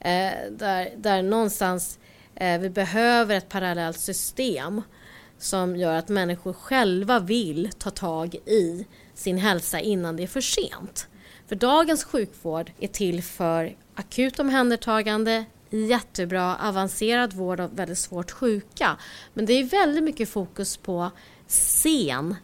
Eh, 0.00 0.32
där, 0.50 0.88
där 0.96 1.22
någonstans 1.22 1.98
Eh, 2.34 2.60
vi 2.60 2.70
behöver 2.70 3.36
ett 3.36 3.48
parallellt 3.48 3.98
system 3.98 4.82
som 5.42 5.76
gör 5.76 5.94
att 5.94 6.08
människor 6.08 6.52
själva 6.52 7.18
vill 7.18 7.70
ta 7.78 7.90
tag 7.90 8.34
i 8.34 8.86
sin 9.14 9.38
hälsa 9.38 9.80
innan 9.80 10.16
det 10.16 10.22
är 10.22 10.26
för 10.26 10.40
sent. 10.40 11.08
För 11.48 11.56
dagens 11.56 12.04
sjukvård 12.04 12.72
är 12.78 12.88
till 12.88 13.22
för 13.22 13.76
akut 13.94 14.38
omhändertagande, 14.38 15.44
jättebra 15.70 16.56
avancerad 16.56 17.32
vård 17.32 17.60
av 17.60 17.76
väldigt 17.76 17.98
svårt 17.98 18.30
sjuka. 18.30 18.96
Men 19.34 19.46
det 19.46 19.52
är 19.52 19.64
väldigt 19.64 20.04
mycket 20.04 20.28
fokus 20.28 20.76
på 20.76 21.10
sen 21.46 22.36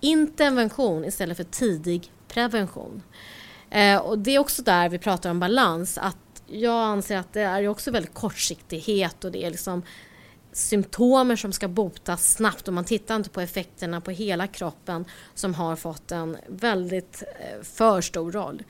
intervention 0.00 1.04
istället 1.04 1.36
för 1.36 1.44
tidig 1.44 2.12
prevention. 2.28 3.02
Eh, 3.70 3.96
och 3.96 4.18
det 4.18 4.34
är 4.34 4.38
också 4.38 4.62
där 4.62 4.88
vi 4.88 4.98
pratar 4.98 5.30
om 5.30 5.40
balans. 5.40 5.98
Att 5.98 6.42
jag 6.46 6.82
anser 6.82 7.16
att 7.16 7.32
det 7.32 7.40
är 7.40 7.68
också 7.68 7.90
väldigt 7.90 8.14
kortsiktighet 8.14 9.24
och 9.24 9.32
det 9.32 9.44
är 9.44 9.50
liksom 9.50 9.82
symptomer 10.52 11.36
som 11.36 11.52
ska 11.52 11.68
botas 11.68 12.32
snabbt 12.32 12.68
och 12.68 12.74
man 12.74 12.84
tittar 12.84 13.16
inte 13.16 13.30
på 13.30 13.40
effekterna 13.40 14.00
på 14.00 14.10
hela 14.10 14.46
kroppen 14.46 15.04
som 15.34 15.54
har 15.54 15.76
fått 15.76 16.12
en 16.12 16.36
väldigt 16.48 17.22
eh, 17.40 17.62
för 17.62 18.00
stor 18.00 18.32
roll. 18.32 18.62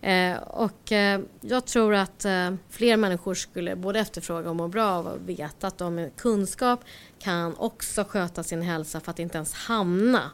Eh, 0.00 0.36
och 0.36 0.92
eh, 0.92 1.20
jag 1.40 1.66
tror 1.66 1.94
att 1.94 2.26
fler 2.70 2.96
människor 2.96 3.34
skulle 3.34 3.76
både 3.76 4.00
efterfråga 4.00 4.50
och 4.50 4.56
må 4.56 4.68
bra 4.68 4.86
av 4.86 5.06
att 5.06 5.20
veta 5.20 5.66
att 5.66 5.78
de 5.78 5.94
med 5.94 6.16
kunskap 6.16 6.80
kan 7.18 7.54
också 7.56 8.04
sköta 8.04 8.42
sin 8.42 8.62
hälsa 8.62 9.00
för 9.00 9.10
att 9.10 9.18
inte 9.18 9.36
ens 9.36 9.54
hamna 9.54 10.30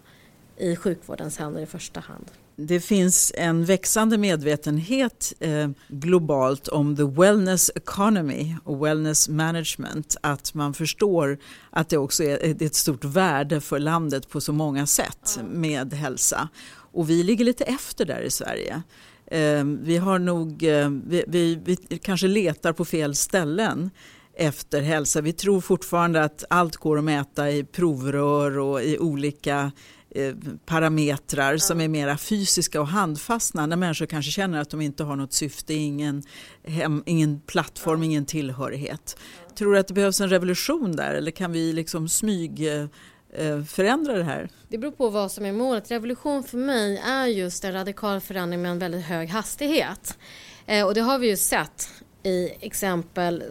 i 0.57 0.77
sjukvårdens 0.77 1.39
händer 1.39 1.61
i 1.61 1.67
första 1.67 2.01
hand. 2.01 2.31
Det 2.57 2.81
finns 2.81 3.33
en 3.37 3.65
växande 3.65 4.19
medvetenhet 4.19 5.33
eh, 5.41 5.69
globalt 5.89 6.69
om 6.69 6.97
the 6.97 7.03
wellness 7.03 7.71
economy 7.75 8.57
och 8.65 8.87
wellness 8.87 9.29
management. 9.29 10.17
Att 10.21 10.55
man 10.55 10.75
förstår 10.75 11.39
att 11.71 11.89
det 11.89 11.99
också 11.99 12.25
är 12.25 12.63
ett 12.63 12.75
stort 12.75 13.05
värde 13.05 13.61
för 13.61 13.79
landet 13.79 14.29
på 14.29 14.41
så 14.41 14.53
många 14.53 14.87
sätt 14.87 15.41
med 15.51 15.93
hälsa. 15.93 16.49
Och 16.75 17.11
vi 17.11 17.23
ligger 17.23 17.45
lite 17.45 17.65
efter 17.65 18.05
där 18.05 18.21
i 18.21 18.31
Sverige. 18.31 18.83
Eh, 19.27 19.65
vi 19.65 19.97
har 19.97 20.19
nog, 20.19 20.63
eh, 20.63 20.91
vi, 21.07 21.25
vi, 21.27 21.59
vi 21.65 21.77
kanske 22.03 22.27
letar 22.27 22.73
på 22.73 22.85
fel 22.85 23.15
ställen 23.15 23.91
efter 24.37 24.81
hälsa. 24.81 25.21
Vi 25.21 25.33
tror 25.33 25.61
fortfarande 25.61 26.25
att 26.25 26.45
allt 26.51 26.77
går 26.77 26.99
att 26.99 27.05
mäta 27.05 27.51
i 27.51 27.65
provrör 27.65 28.59
och 28.59 28.83
i 28.83 28.99
olika 28.99 29.73
Eh, 30.17 30.35
parametrar 30.67 31.53
ja. 31.53 31.59
som 31.59 31.81
är 31.81 31.89
mera 31.89 32.17
fysiska 32.17 32.81
och 32.81 32.87
handfastna 32.87 33.67
när 33.67 33.77
människor 33.77 34.07
kanske 34.07 34.31
känner 34.31 34.61
att 34.61 34.71
de 34.71 34.81
inte 34.81 35.05
har 35.05 35.17
något 35.17 35.33
syfte, 35.33 35.75
ingen, 35.75 36.23
hem, 36.65 37.03
ingen 37.07 37.41
plattform, 37.41 38.03
ja. 38.03 38.05
ingen 38.05 38.27
tillhörighet. 38.27 39.17
Tror 39.59 39.73
du 39.73 39.79
att 39.79 39.89
det 39.89 39.95
behövs 39.95 40.21
en 40.21 40.29
revolution 40.29 40.97
där 40.97 41.15
eller 41.15 41.31
kan 41.31 41.53
vi 41.53 41.73
liksom 41.73 42.09
smyg 42.09 42.67
eh, 42.67 43.65
förändra 43.65 44.17
det 44.17 44.25
här? 44.25 44.49
Det 44.69 44.79
beror 44.79 44.93
på 44.93 45.09
vad 45.09 45.33
som 45.33 45.45
är 45.45 45.53
målet. 45.53 45.91
Revolution 45.91 46.45
för 46.45 46.59
mig 46.59 47.03
är 47.07 47.27
just 47.27 47.65
en 47.65 47.73
radikal 47.73 48.21
förändring 48.21 48.63
med 48.63 48.71
en 48.71 48.79
väldigt 48.79 49.05
hög 49.05 49.29
hastighet. 49.29 50.19
Eh, 50.67 50.87
och 50.87 50.95
det 50.95 51.01
har 51.01 51.19
vi 51.19 51.29
ju 51.29 51.37
sett 51.37 51.89
i 52.25 52.53
exempel 52.61 53.45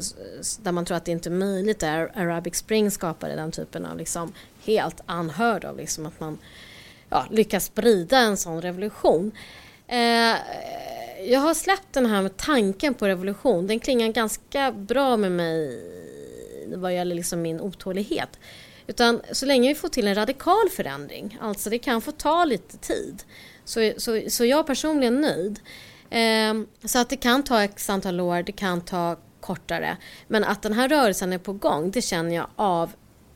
där 0.62 0.72
man 0.72 0.86
tror 0.86 0.98
att 0.98 1.06
det 1.06 1.12
inte 1.12 1.30
är 1.30 1.32
möjligt 1.32 1.80
där 1.80 2.12
Arabic 2.16 2.56
Spring 2.56 2.92
skapade 2.92 3.36
den 3.36 3.52
typen 3.52 3.86
av 3.86 3.98
liksom 3.98 4.34
helt 4.66 5.02
anhörd 5.06 5.66
av 5.66 5.78
liksom 5.78 6.06
att 6.06 6.20
man 6.20 6.38
ja, 7.10 7.26
lyckas 7.32 7.66
sprida 7.66 8.18
en 8.18 8.38
sån 8.38 8.62
revolution. 8.62 9.32
Eh, 9.88 10.36
jag 11.26 11.40
har 11.40 11.54
släppt 11.54 11.94
den 11.94 12.06
här 12.06 12.22
med 12.22 12.38
tanken 12.38 12.94
på 12.94 13.08
revolution. 13.08 13.68
Den 13.68 13.80
klingar 13.80 14.08
ganska 14.08 14.72
bra 14.72 15.18
med 15.18 15.32
mig 15.32 15.84
vad 16.76 16.96
gäller 16.96 17.16
liksom 17.16 17.42
min 17.42 17.62
otålighet. 17.62 18.40
Utan 18.88 19.22
så 19.32 19.46
länge 19.46 19.70
vi 19.70 19.76
får 19.76 19.90
till 19.90 20.08
en 20.08 20.16
radikal 20.16 20.70
förändring, 20.72 21.38
alltså 21.42 21.70
det 21.70 21.80
kan 21.80 22.02
få 22.02 22.12
ta 22.12 22.46
lite 22.46 22.78
tid, 22.78 23.24
så, 23.66 23.92
så, 23.98 24.22
så 24.28 24.46
jag 24.46 24.68
personligen 24.68 25.22
nöjd. 25.22 25.60
Eh, 26.14 26.54
så 26.86 27.00
att 27.00 27.10
det 27.10 27.18
kan 27.18 27.44
ta 27.44 27.64
x 27.64 27.90
antal 27.90 28.20
år, 28.20 28.44
det 28.44 28.52
kan 28.52 28.82
ta 28.82 29.18
kortare. 29.42 29.98
Men 30.28 30.44
att 30.44 30.62
den 30.62 30.74
här 30.74 30.90
rörelsen 30.90 31.34
är 31.34 31.38
på 31.38 31.54
gång, 31.54 31.92
det 31.92 32.02
känner 32.02 32.36
jag 32.36 32.48
av 32.56 32.92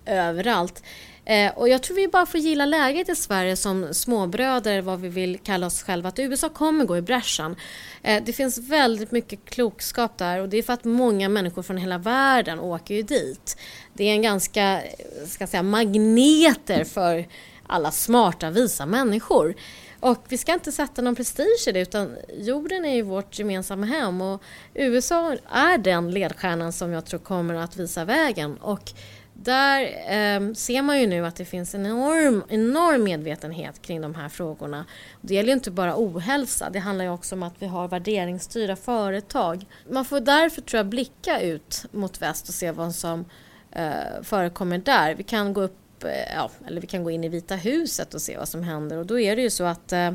överallt. 0.06 0.84
Eh, 1.26 1.52
och 1.58 1.70
jag 1.70 1.84
tror 1.84 1.96
vi 1.96 2.08
bara 2.08 2.26
får 2.26 2.40
gilla 2.40 2.66
läget 2.66 3.10
i 3.10 3.16
Sverige 3.16 3.56
som 3.56 3.94
småbröder, 3.94 4.82
vad 4.82 5.02
vi 5.02 5.10
vill 5.10 5.40
kalla 5.44 5.68
oss 5.68 5.84
själva, 5.84 6.10
att 6.10 6.20
USA 6.20 6.50
kommer 6.50 6.86
gå 6.86 6.98
i 6.98 7.02
bräschen. 7.02 7.56
Eh, 8.04 8.24
det 8.24 8.34
finns 8.34 8.58
väldigt 8.58 9.12
mycket 9.12 9.46
klokskap 9.46 10.18
där 10.18 10.42
och 10.42 10.50
det 10.50 10.58
är 10.58 10.64
för 10.64 10.74
att 10.74 10.84
många 10.84 11.30
människor 11.30 11.64
från 11.64 11.78
hela 11.78 11.98
världen 11.98 12.60
åker 12.60 12.96
ju 12.96 13.02
dit. 13.02 13.58
Det 13.94 14.04
är 14.04 14.12
en 14.12 14.22
ganska, 14.22 14.82
eh, 14.82 15.28
ska 15.28 15.48
säga, 15.48 15.64
magneter 15.64 16.84
för 16.84 17.28
alla 17.68 17.92
smarta, 17.92 18.50
visa 18.50 18.86
människor. 18.86 19.56
Och 20.00 20.24
vi 20.30 20.38
ska 20.38 20.54
inte 20.54 20.72
sätta 20.72 21.02
någon 21.02 21.16
prestige 21.16 21.68
i 21.68 21.72
det 21.72 21.80
utan 21.80 22.16
jorden 22.38 22.86
är 22.86 22.96
ju 22.96 23.02
vårt 23.02 23.40
gemensamma 23.40 23.86
hem 23.86 24.22
och 24.22 24.42
USA 24.74 25.36
är 25.52 25.78
den 25.78 26.12
ledstjärnan 26.12 26.74
som 26.74 26.92
jag 26.92 27.06
tror 27.06 27.20
kommer 27.20 27.54
att 27.54 27.78
visa 27.78 28.06
vägen. 28.06 28.58
Och 28.58 28.94
där 29.34 29.82
eh, 29.82 30.54
ser 30.54 30.82
man 30.82 31.00
ju 31.00 31.08
nu 31.08 31.26
att 31.26 31.36
det 31.36 31.46
finns 31.46 31.76
en 31.76 31.86
enorm, 31.86 32.44
enorm 32.50 33.04
medvetenhet 33.04 33.82
kring 33.82 34.02
de 34.02 34.16
här 34.16 34.30
frågorna. 34.30 34.86
Det 35.22 35.34
gäller 35.34 35.48
ju 35.48 35.54
inte 35.54 35.72
bara 35.72 35.94
ohälsa, 35.98 36.70
det 36.70 36.80
handlar 36.80 37.06
ju 37.06 37.12
också 37.12 37.36
om 37.36 37.44
att 37.44 37.54
vi 37.60 37.68
har 37.68 37.88
värderingsstyrda 37.88 38.76
företag. 38.76 39.66
Man 39.90 40.06
får 40.06 40.20
därför 40.20 40.62
tror 40.62 40.78
jag 40.78 40.86
blicka 40.86 41.42
ut 41.42 41.86
mot 41.92 42.22
väst 42.22 42.48
och 42.48 42.54
se 42.54 42.72
vad 42.72 42.96
som 42.96 43.26
eh, 43.72 44.22
förekommer 44.24 44.78
där. 44.78 45.16
Vi 45.16 45.24
kan 45.24 45.54
gå 45.54 45.62
upp, 45.62 45.78
Eh, 46.04 46.36
ja, 46.36 46.52
eller 46.68 46.82
vi 46.82 46.88
kan 46.88 47.04
gå 47.04 47.12
in 47.12 47.24
i 47.24 47.30
Vita 47.30 47.56
huset 47.56 48.14
och 48.14 48.22
se 48.22 48.38
vad 48.38 48.48
som 48.48 48.64
händer 48.64 48.98
och 48.98 49.06
då 49.06 49.20
är 49.20 49.36
det 49.36 49.42
ju 49.42 49.50
så 49.50 49.64
att 49.64 49.94
eh, 49.94 50.12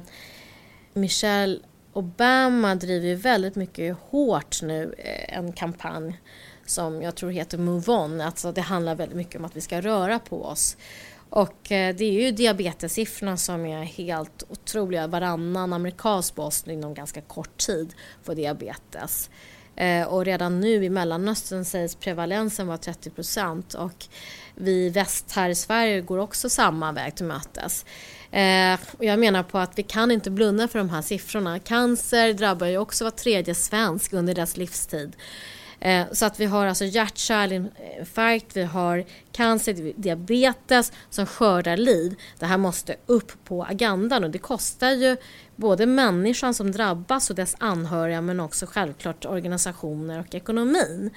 Michelle 0.93 1.59
Obama 1.93 2.75
driver 2.75 3.07
ju 3.07 3.15
väldigt 3.15 3.57
mycket 3.57 3.97
hårt 4.01 4.63
nu 4.63 4.95
eh, 4.99 5.39
en 5.39 5.53
kampanj 5.53 6.21
som 6.67 7.03
jag 7.03 7.15
tror 7.15 7.31
heter 7.31 7.59
Move 7.59 7.93
On. 7.93 8.21
Alltså 8.21 8.53
det 8.53 8.61
handlar 8.61 8.95
väldigt 8.95 9.17
mycket 9.17 9.37
om 9.37 9.45
att 9.45 9.57
vi 9.57 9.61
ska 9.61 9.81
röra 9.81 10.19
på 10.19 10.45
oss. 10.45 10.77
Och 11.31 11.73
eh, 11.73 11.95
det 11.95 12.05
är 12.05 12.13
ju 12.13 12.33
diabetessiffrorna 12.33 13.37
som 13.37 13.67
är 13.67 13.83
helt 13.83 14.43
otroliga. 14.49 15.07
Varannan 15.07 15.73
amerikansk 15.73 16.35
bosnier 16.35 16.77
inom 16.77 16.95
ganska 16.95 17.21
kort 17.21 17.57
tid 17.67 17.95
får 18.23 18.35
diabetes. 18.35 19.31
Eh, 19.77 20.07
och 20.07 20.25
redan 20.25 20.61
nu 20.61 20.85
i 20.85 20.91
Mellanöstern 20.91 21.65
sägs 21.65 21.95
prevalensen 21.95 22.67
vara 22.67 22.79
30 22.79 23.11
procent 23.11 23.75
och 23.75 24.07
vi 24.55 24.89
väst 24.89 25.33
här 25.33 25.51
i 25.51 25.55
Sverige 25.55 26.01
går 26.01 26.19
också 26.19 26.49
samma 26.49 26.93
väg 26.93 27.15
till 27.15 27.27
mötes. 27.27 27.85
Eh, 28.31 28.79
och 28.99 29.05
jag 29.05 29.19
menar 29.19 29.43
på 29.43 29.59
att 29.59 29.79
vi 29.79 29.83
kan 29.83 30.11
inte 30.11 30.31
blunda 30.31 30.69
för 30.69 30.79
de 30.79 30.91
här 30.91 31.03
siffrorna. 31.03 31.59
Cancer 31.59 32.33
drabbar 32.33 32.67
ju 32.67 32.79
också 32.79 33.05
var 33.05 33.11
tredje 33.11 33.55
svensk 33.55 34.13
under 34.13 34.35
deras 34.35 34.57
livstid. 34.57 35.17
Eh, 35.85 36.07
så 36.13 36.27
att 36.27 36.41
vi 36.41 36.45
har 36.45 36.67
alltså 36.67 36.85
hjärt-kärlinfarkt, 36.85 38.57
eh, 38.57 38.61
vi 38.61 38.65
har 38.65 39.05
cancer, 39.33 39.93
diabetes 39.97 40.93
som 41.11 41.27
skördar 41.27 41.77
liv. 41.77 42.15
Det 42.39 42.47
här 42.47 42.59
måste 42.59 42.97
upp 43.07 43.33
på 43.45 43.65
agendan 43.65 44.25
och 44.25 44.31
det 44.31 44.39
kostar 44.39 44.91
ju 44.91 45.17
både 45.57 45.87
människan 45.87 46.55
som 46.55 46.73
drabbas 46.73 47.31
och 47.31 47.37
dess 47.37 47.57
anhöriga 47.59 48.21
men 48.21 48.41
också 48.41 48.67
självklart 48.67 49.25
organisationer 49.25 50.21
och 50.21 50.35
ekonomin. 50.35 51.11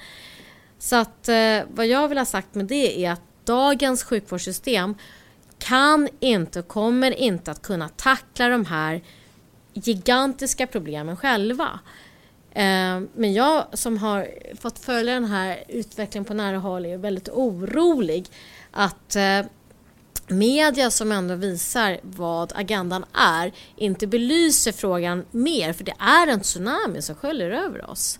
Så 0.78 0.96
att 0.96 1.28
eh, 1.28 1.60
vad 1.68 1.86
jag 1.86 2.08
vill 2.08 2.18
ha 2.18 2.24
sagt 2.24 2.54
med 2.54 2.66
det 2.66 3.04
är 3.04 3.10
att 3.10 3.22
dagens 3.44 4.04
sjukvårdssystem 4.04 4.94
kan 5.58 6.08
inte 6.20 6.60
och 6.60 6.68
kommer 6.68 7.10
inte 7.10 7.50
att 7.50 7.62
kunna 7.62 7.88
tackla 7.88 8.48
de 8.48 8.64
här 8.64 9.02
gigantiska 9.74 10.66
problemen 10.66 11.16
själva. 11.16 11.80
Eh, 12.56 13.00
men 13.14 13.32
jag 13.32 13.66
som 13.72 13.98
har 13.98 14.28
fått 14.60 14.78
följa 14.78 15.14
den 15.14 15.24
här 15.24 15.64
utvecklingen 15.68 16.24
på 16.24 16.34
nära 16.34 16.58
håll 16.58 16.86
är 16.86 16.98
väldigt 16.98 17.28
orolig 17.28 18.26
att 18.70 19.16
eh, 19.16 19.40
media 20.26 20.90
som 20.90 21.12
ändå 21.12 21.34
visar 21.34 21.98
vad 22.02 22.52
agendan 22.54 23.04
är 23.12 23.52
inte 23.76 24.06
belyser 24.06 24.72
frågan 24.72 25.24
mer 25.30 25.72
för 25.72 25.84
det 25.84 25.94
är 25.98 26.26
en 26.26 26.40
tsunami 26.40 27.02
som 27.02 27.14
sköljer 27.14 27.50
över 27.50 27.90
oss. 27.90 28.18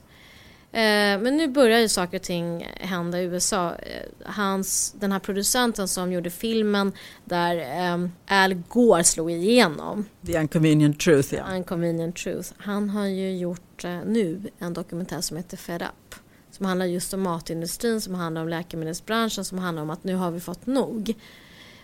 Eh, 0.76 1.18
men 1.20 1.36
nu 1.36 1.48
börjar 1.48 1.78
ju 1.78 1.88
saker 1.88 2.16
och 2.16 2.22
ting 2.22 2.68
hända 2.80 3.20
i 3.20 3.24
USA. 3.24 3.74
Eh, 3.74 4.02
hans, 4.24 4.94
den 4.98 5.12
här 5.12 5.18
producenten 5.18 5.88
som 5.88 6.12
gjorde 6.12 6.30
filmen 6.30 6.92
där 7.24 7.92
um, 7.94 8.12
Al 8.26 8.54
Gore 8.54 9.04
slog 9.04 9.30
igenom. 9.30 10.04
The 10.26 10.38
Unconvenient 10.38 11.00
Truth, 11.00 11.34
ja. 11.34 11.44
Unconvenient 11.54 12.16
Truth. 12.16 12.52
Han 12.56 12.90
har 12.90 13.06
ju 13.06 13.36
gjort 13.36 13.84
nu 13.84 14.42
en 14.58 14.72
dokumentär 14.72 15.20
som 15.20 15.36
heter 15.36 15.56
Fed 15.56 15.82
Up. 15.82 16.14
Som 16.50 16.66
handlar 16.66 16.86
just 16.86 17.14
om 17.14 17.22
matindustrin, 17.22 18.00
som 18.00 18.14
handlar 18.14 18.42
om 18.42 18.48
läkemedelsbranschen, 18.48 19.44
som 19.44 19.58
handlar 19.58 19.82
om 19.82 19.90
att 19.90 20.04
nu 20.04 20.14
har 20.14 20.30
vi 20.30 20.40
fått 20.40 20.66
nog 20.66 21.14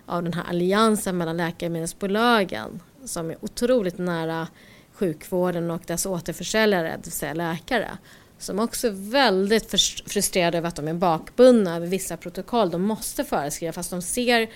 av 0.06 0.22
den 0.22 0.32
här 0.32 0.44
alliansen 0.48 1.16
mellan 1.16 1.36
läkemedelsbolagen 1.36 2.80
som 3.04 3.30
är 3.30 3.36
otroligt 3.40 3.98
nära 3.98 4.48
sjukvården 4.92 5.70
och 5.70 5.82
dess 5.86 6.06
återförsäljare, 6.06 6.88
det 6.88 7.04
vill 7.04 7.12
säga 7.12 7.34
läkare 7.34 7.98
som 8.42 8.58
också 8.58 8.86
är 8.86 9.10
väldigt 9.10 9.70
frustrerade 10.06 10.58
över 10.58 10.68
att 10.68 10.76
de 10.76 10.88
är 10.88 10.94
bakbundna 10.94 11.76
över 11.76 11.86
vissa 11.86 12.16
protokoll 12.16 12.70
de 12.70 12.82
måste 12.82 13.24
föreskriva 13.24 13.72
fast 13.72 13.90
de 13.90 14.02
ser 14.02 14.50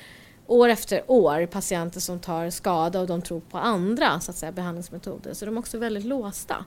år 0.46 0.68
efter 0.68 1.02
år 1.06 1.46
patienter 1.46 2.00
som 2.00 2.20
tar 2.20 2.50
skada 2.50 3.00
och 3.00 3.06
de 3.06 3.22
tror 3.22 3.40
på 3.40 3.58
andra 3.58 4.20
så 4.20 4.30
att 4.30 4.36
säga, 4.36 4.52
behandlingsmetoder. 4.52 5.34
Så 5.34 5.44
de 5.44 5.56
är 5.56 5.58
också 5.58 5.78
väldigt 5.78 6.04
låsta. 6.04 6.64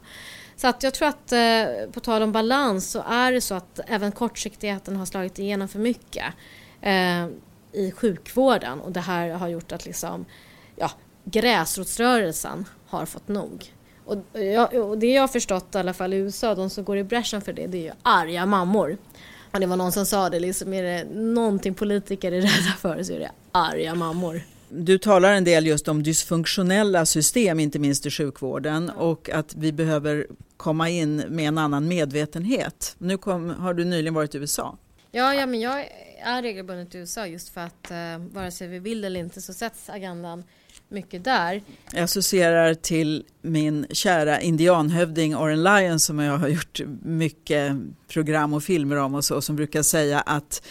Så 0.56 0.68
att 0.68 0.84
jag 0.84 0.94
tror 0.94 1.08
att 1.08 1.32
eh, 1.32 1.92
på 1.92 2.00
tal 2.00 2.22
om 2.22 2.32
balans 2.32 2.92
så 2.92 3.04
är 3.08 3.32
det 3.32 3.42
så 3.42 3.56
att 3.56 3.80
även 3.88 4.12
kortsiktigheten 4.12 4.96
har 4.96 5.06
slagit 5.06 5.40
igenom 5.40 5.68
för 5.68 5.80
mycket 5.80 6.26
eh, 6.82 7.28
i 7.72 7.92
sjukvården 7.96 8.82
och 8.82 8.92
det 8.92 9.00
här 9.00 9.30
har 9.30 9.48
gjort 9.48 9.72
att 9.72 9.86
liksom, 9.86 10.26
ja, 10.76 10.92
gräsrotsrörelsen 11.24 12.66
har 12.88 13.06
fått 13.06 13.28
nog. 13.28 13.74
Och, 14.10 14.42
jag, 14.42 14.74
och 14.74 14.98
det 14.98 15.08
jag 15.08 15.22
har 15.22 15.28
förstått 15.28 15.76
i 15.76 15.78
alla 15.78 15.94
fall 15.94 16.14
i 16.14 16.18
USA, 16.18 16.56
de 16.56 16.70
som 16.70 16.84
går 16.84 16.98
i 16.98 17.04
bräschen 17.04 17.42
för 17.42 17.54
det, 17.54 17.68
det 17.68 17.78
är 17.78 17.84
ju 17.84 17.92
arga 18.02 18.46
mammor. 18.46 18.98
Och 19.52 19.60
det 19.60 19.66
var 19.66 19.78
någon 19.78 19.92
som 19.92 20.06
sa 20.06 20.30
det, 20.30 20.40
liksom 20.40 20.74
är 20.74 20.84
det 20.84 21.04
någonting 21.14 21.74
politiker 21.74 22.32
är 22.32 22.42
rädda 22.42 22.74
för 22.80 23.04
så 23.04 23.14
är 23.14 23.20
det 23.20 23.32
arga 23.52 23.96
mammor. 23.96 24.42
Du 24.70 24.98
talar 24.98 25.34
en 25.34 25.44
del 25.44 25.68
just 25.68 25.88
om 25.88 26.04
dysfunktionella 26.04 27.06
system, 27.06 27.60
inte 27.60 27.80
minst 27.80 28.06
i 28.06 28.12
sjukvården 28.12 28.90
och 28.90 29.30
att 29.30 29.56
vi 29.56 29.72
behöver 29.72 30.28
komma 30.58 30.90
in 30.90 31.16
med 31.16 31.48
en 31.48 31.58
annan 31.58 31.88
medvetenhet. 31.88 32.96
Nu 32.98 33.18
kom, 33.18 33.50
har 33.50 33.74
du 33.74 33.86
nyligen 33.86 34.14
varit 34.14 34.36
i 34.36 34.38
USA. 34.38 34.78
Ja, 35.12 35.34
ja 35.34 35.46
men 35.46 35.60
jag 35.60 35.90
är 36.24 36.42
regelbundet 36.42 36.96
i 36.96 36.98
USA 36.98 37.28
just 37.28 37.50
för 37.50 37.62
att 37.62 37.92
eh, 37.92 38.18
vare 38.34 38.52
sig 38.52 38.68
vi 38.68 38.80
vill 38.80 39.04
eller 39.04 39.20
inte 39.20 39.42
så 39.42 39.54
sätts 39.54 39.90
agendan 39.90 40.44
mycket 40.90 41.24
där. 41.24 41.62
Jag 41.94 42.04
associerar 42.04 42.74
till 42.74 43.24
min 43.42 43.86
kära 43.92 44.42
indianhövding 44.42 45.36
Oren 45.36 45.64
Lyon 45.64 46.00
som 46.00 46.20
jag 46.20 46.38
har 46.38 46.48
gjort 46.48 46.82
mycket 47.04 47.78
program 48.08 48.54
och 48.54 48.64
filmer 48.64 48.96
om 48.96 49.16
och 49.16 49.26
så 49.26 49.42
som 49.42 49.56
brukar 49.56 49.84
säga 49.84 50.20
att 50.20 50.64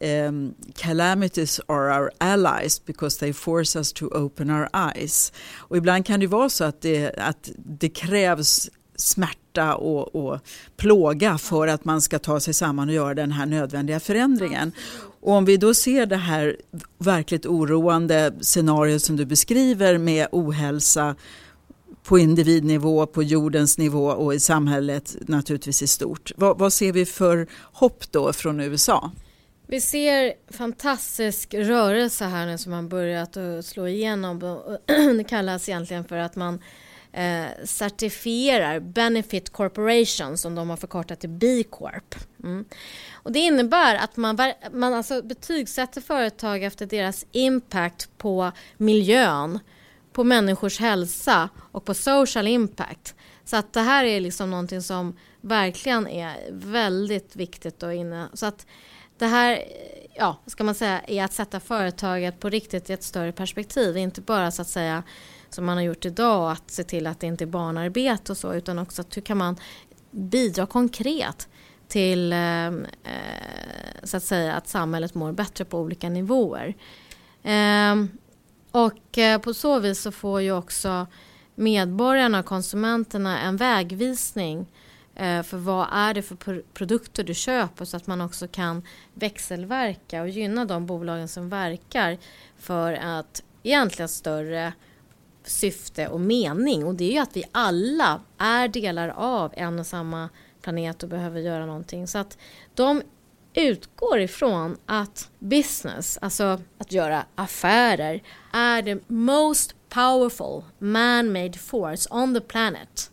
um, 0.00 0.54
calamities 0.76 1.60
are 1.66 2.00
our 2.00 2.10
allies 2.18 2.84
because 2.84 3.20
they 3.20 3.32
force 3.32 3.78
us 3.78 3.92
to 3.92 4.06
open 4.06 4.50
our 4.50 4.68
eyes. 4.74 5.32
Och 5.56 5.76
ibland 5.76 6.06
kan 6.06 6.20
det 6.20 6.26
vara 6.26 6.48
så 6.48 6.64
att 6.64 6.80
det, 6.80 7.14
att 7.18 7.50
det 7.56 7.88
krävs 7.88 8.70
smärta 8.96 9.39
och, 9.58 10.14
och 10.14 10.40
plåga 10.76 11.38
för 11.38 11.68
att 11.68 11.84
man 11.84 12.00
ska 12.00 12.18
ta 12.18 12.40
sig 12.40 12.54
samman 12.54 12.88
och 12.88 12.94
göra 12.94 13.14
den 13.14 13.32
här 13.32 13.46
nödvändiga 13.46 14.00
förändringen. 14.00 14.72
Och 15.20 15.32
om 15.32 15.44
vi 15.44 15.56
då 15.56 15.74
ser 15.74 16.06
det 16.06 16.16
här 16.16 16.56
verkligt 16.98 17.46
oroande 17.46 18.32
scenariot 18.40 19.02
som 19.02 19.16
du 19.16 19.24
beskriver 19.24 19.98
med 19.98 20.26
ohälsa 20.32 21.16
på 22.02 22.18
individnivå, 22.18 23.06
på 23.06 23.22
jordens 23.22 23.78
nivå 23.78 24.06
och 24.06 24.34
i 24.34 24.40
samhället 24.40 25.16
naturligtvis 25.20 25.82
i 25.82 25.86
stort. 25.86 26.32
Vad, 26.36 26.58
vad 26.58 26.72
ser 26.72 26.92
vi 26.92 27.06
för 27.06 27.46
hopp 27.72 28.12
då 28.12 28.32
från 28.32 28.60
USA? 28.60 29.10
Vi 29.66 29.80
ser 29.80 30.32
fantastisk 30.52 31.54
rörelse 31.54 32.24
här 32.24 32.46
nu 32.46 32.58
som 32.58 32.72
har 32.72 32.82
börjat 32.82 33.36
slå 33.64 33.88
igenom. 33.88 34.58
Det 35.16 35.24
kallas 35.24 35.68
egentligen 35.68 36.04
för 36.04 36.16
att 36.16 36.36
man 36.36 36.60
eh, 37.12 37.64
certifierar 37.64 38.80
Benefit 38.80 39.50
Corporation 39.50 40.38
som 40.38 40.54
de 40.54 40.70
har 40.70 40.76
förkortat 40.76 41.20
till 41.20 41.30
B 41.30 41.64
Corp. 41.70 42.14
Mm. 42.42 42.64
Och 43.12 43.32
det 43.32 43.38
innebär 43.38 43.94
att 43.94 44.16
man, 44.16 44.38
man 44.72 44.94
alltså 44.94 45.22
betygsätter 45.22 46.00
företag 46.00 46.62
efter 46.62 46.86
deras 46.86 47.26
impact 47.32 48.18
på 48.18 48.52
miljön, 48.76 49.58
på 50.12 50.24
människors 50.24 50.80
hälsa 50.80 51.48
och 51.72 51.84
på 51.84 51.94
social 51.94 52.46
impact. 52.46 53.14
Så 53.44 53.56
att 53.56 53.72
det 53.72 53.80
här 53.80 54.04
är 54.04 54.20
liksom 54.20 54.50
någonting 54.50 54.82
som 54.82 55.16
verkligen 55.40 56.08
är 56.08 56.36
väldigt 56.52 57.36
viktigt. 57.36 57.82
Och 57.82 57.94
inne. 57.94 58.28
Så 58.34 58.46
att 58.46 58.66
det 59.18 59.26
här 59.26 59.62
ja, 60.14 60.36
ska 60.46 60.64
man 60.64 60.74
säga, 60.74 61.00
är 61.00 61.24
att 61.24 61.32
sätta 61.32 61.60
företaget 61.60 62.40
på 62.40 62.48
riktigt 62.48 62.90
i 62.90 62.92
ett 62.92 63.02
större 63.02 63.32
perspektiv. 63.32 63.96
Inte 63.96 64.20
bara 64.20 64.50
så 64.50 64.62
att 64.62 64.68
säga 64.68 65.02
som 65.54 65.66
man 65.66 65.76
har 65.76 65.84
gjort 65.84 66.04
idag, 66.04 66.52
att 66.52 66.70
se 66.70 66.84
till 66.84 67.06
att 67.06 67.20
det 67.20 67.26
inte 67.26 67.44
är 67.44 67.46
barnarbete 67.46 68.32
och 68.32 68.38
så, 68.38 68.54
utan 68.54 68.78
också 68.78 69.02
att 69.02 69.16
hur 69.16 69.22
kan 69.22 69.38
man 69.38 69.56
bidra 70.10 70.66
konkret 70.66 71.48
till 71.88 72.32
ehm, 72.32 72.86
eh, 73.04 74.04
så 74.04 74.16
att 74.16 74.22
säga 74.22 74.54
att 74.54 74.68
samhället 74.68 75.14
mår 75.14 75.32
bättre 75.32 75.64
på 75.64 75.78
olika 75.78 76.08
nivåer. 76.08 76.74
Ehm, 77.42 78.08
eh, 78.72 78.80
och 78.80 79.42
på 79.42 79.54
så 79.54 79.78
vis 79.78 80.02
så 80.02 80.12
får 80.12 80.40
ju 80.40 80.52
också 80.52 81.06
medborgarna 81.54 82.38
och 82.38 82.46
konsumenterna 82.46 83.40
en 83.40 83.56
vägvisning 83.56 84.66
eh, 85.14 85.42
för 85.42 85.56
vad 85.56 85.88
är 85.92 86.14
det 86.14 86.22
för 86.22 86.62
produkter 86.74 87.24
du 87.24 87.34
köper 87.34 87.84
så 87.84 87.96
att 87.96 88.06
man 88.06 88.20
också 88.20 88.48
kan 88.48 88.82
växelverka 89.14 90.22
och 90.22 90.28
gynna 90.28 90.64
de 90.64 90.86
bolagen 90.86 91.28
som 91.28 91.48
verkar 91.48 92.18
för 92.58 92.92
att 92.92 93.42
egentligen 93.62 94.08
större 94.08 94.72
syfte 95.44 96.08
och 96.08 96.20
mening 96.20 96.84
och 96.84 96.94
det 96.94 97.04
är 97.04 97.12
ju 97.12 97.18
att 97.18 97.36
vi 97.36 97.44
alla 97.52 98.20
är 98.38 98.68
delar 98.68 99.08
av 99.08 99.52
en 99.56 99.78
och 99.78 99.86
samma 99.86 100.28
planet 100.62 101.02
och 101.02 101.08
behöver 101.08 101.40
göra 101.40 101.66
någonting. 101.66 102.06
Så 102.06 102.18
att 102.18 102.38
de 102.74 103.02
utgår 103.54 104.20
ifrån 104.20 104.76
att 104.86 105.30
business, 105.38 106.18
alltså 106.22 106.60
att 106.78 106.92
göra 106.92 107.24
affärer, 107.34 108.22
är 108.52 108.82
the 108.82 108.98
most 109.06 109.74
powerful 109.88 110.62
man-made 110.78 111.58
force 111.58 112.08
on 112.10 112.34
the 112.34 112.40
planet 112.40 113.10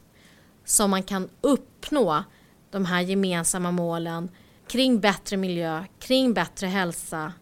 som 0.66 0.92
man 0.92 1.04
kan 1.04 1.30
uppnå 1.42 2.24
de 2.72 2.86
här 2.86 3.02
gemensamma 3.02 3.72
målen 3.72 4.30
kring 4.68 5.00
bättre 5.00 5.38
miljö, 5.38 5.84
kring 6.00 6.34
bättre 6.34 6.68
hälsa. 6.68 7.34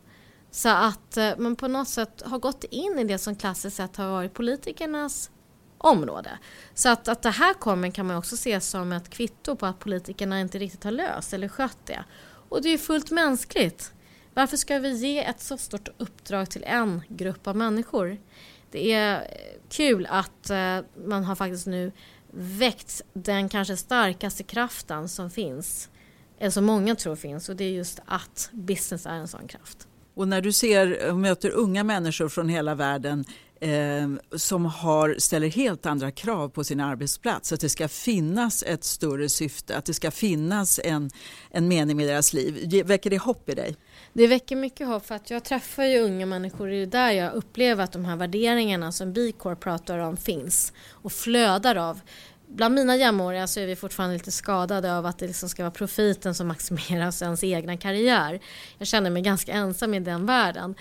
Så 0.56 0.70
att 0.70 1.18
eh, 1.18 1.38
man 1.38 1.56
på 1.56 1.68
något 1.68 1.88
sätt 1.88 2.22
har 2.26 2.40
gått 2.40 2.64
in 2.64 3.00
i 3.00 3.04
det 3.04 3.18
som 3.18 3.36
klassiskt 3.36 3.78
sett 3.78 3.96
har 3.96 4.10
varit 4.10 4.34
politikernas 4.34 5.32
område. 5.78 6.30
Så 6.74 6.90
att, 6.90 7.08
att 7.08 7.22
det 7.22 7.30
här 7.30 7.54
kommer 7.54 7.92
kan 7.92 8.06
man 8.06 8.18
också 8.18 8.38
se 8.38 8.62
som 8.62 8.92
ett 8.92 9.10
kvitto 9.10 9.56
på 9.56 9.66
att 9.66 9.80
politikerna 9.80 10.42
inte 10.42 10.60
riktigt 10.60 10.84
har 10.84 10.92
löst 10.92 11.34
eller 11.34 11.48
skött 11.48 11.78
det. 11.86 12.04
Och 12.50 12.62
det 12.62 12.70
är 12.70 12.72
ju 12.72 12.78
fullt 12.78 13.12
mänskligt. 13.12 13.94
Varför 14.34 14.58
ska 14.58 14.80
vi 14.80 14.90
ge 14.90 15.26
ett 15.26 15.42
så 15.42 15.58
stort 15.58 15.90
uppdrag 15.98 16.50
till 16.50 16.64
en 16.64 17.02
grupp 17.08 17.48
av 17.48 17.56
människor? 17.56 18.18
Det 18.72 18.92
är 18.94 19.16
eh, 19.16 19.62
kul 19.70 20.08
att 20.10 20.50
eh, 20.50 20.80
man 21.06 21.24
har 21.24 21.36
faktiskt 21.36 21.68
nu 21.68 21.92
väckt 22.32 23.02
den 23.14 23.50
kanske 23.50 23.78
starkaste 23.78 24.44
kraften 24.44 25.10
som 25.10 25.30
finns, 25.30 25.90
eller 26.40 26.52
som 26.52 26.66
många 26.66 26.96
tror 26.96 27.16
finns, 27.16 27.50
och 27.50 27.56
det 27.56 27.64
är 27.64 27.72
just 27.72 28.00
att 28.06 28.50
business 28.52 29.06
är 29.06 29.14
en 29.14 29.28
sån 29.28 29.48
kraft. 29.48 29.88
Och 30.16 30.28
när 30.28 30.42
du 30.42 30.52
ser 30.52 31.12
och 31.12 31.18
möter 31.18 31.50
unga 31.50 31.84
människor 31.84 32.30
från 32.30 32.50
hela 32.50 32.76
världen 32.76 33.26
eh, 33.62 34.38
som 34.38 34.66
har, 34.66 35.16
ställer 35.20 35.48
helt 35.48 35.86
andra 35.86 36.12
krav 36.12 36.50
på 36.50 36.64
sin 36.64 36.80
arbetsplats. 36.80 37.54
Att 37.54 37.60
det 37.60 37.70
ska 37.70 37.88
finnas 37.88 38.64
ett 38.64 38.84
större 38.84 39.30
syfte, 39.30 39.78
att 39.78 39.86
det 39.86 39.94
ska 39.94 40.12
finnas 40.12 40.80
en, 40.84 41.12
en 41.52 41.68
mening 41.68 41.98
med 41.98 42.08
deras 42.08 42.34
liv. 42.34 42.84
Väcker 42.86 43.10
det 43.10 43.18
hopp 43.18 43.50
i 43.50 43.56
dig? 43.56 43.76
Det 44.14 44.28
väcker 44.28 44.56
mycket 44.56 44.88
hopp 44.88 45.06
för 45.06 45.16
att 45.16 45.30
jag 45.30 45.44
träffar 45.44 45.84
ju 45.84 46.00
unga 46.00 46.26
människor. 46.26 46.68
Det 46.68 46.76
är 46.76 46.86
där 46.86 47.12
jag 47.12 47.34
upplever 47.34 47.84
att 47.84 47.92
de 47.92 48.06
här 48.06 48.16
värderingarna 48.16 48.92
som 48.92 49.14
B-Corp 49.14 49.60
pratar 49.60 50.00
om 50.00 50.18
finns 50.18 50.74
och 50.90 51.12
flödar 51.12 51.76
av 51.76 52.00
bland 52.48 52.76
mina 52.76 52.96
jämnåriga 52.96 53.48
så 53.48 53.60
är 53.60 53.68
vi 53.68 53.76
fortfarande 53.76 54.14
lite 54.14 54.32
skadade 54.32 54.98
av 54.98 55.06
att 55.06 55.20
det 55.20 55.28
liksom 55.28 55.50
ska 55.50 55.64
vara 55.64 55.72
profiten 55.72 56.36
som 56.36 56.48
maximeras 56.48 57.22
ens 57.22 57.44
egna 57.44 57.78
karriär. 57.78 58.40
Jag 58.78 58.88
känner 58.88 59.10
mig 59.10 59.22
ganska 59.22 59.52
ensam 59.52 59.94
i 59.94 60.00
den 60.00 60.26
världen. 60.26 60.76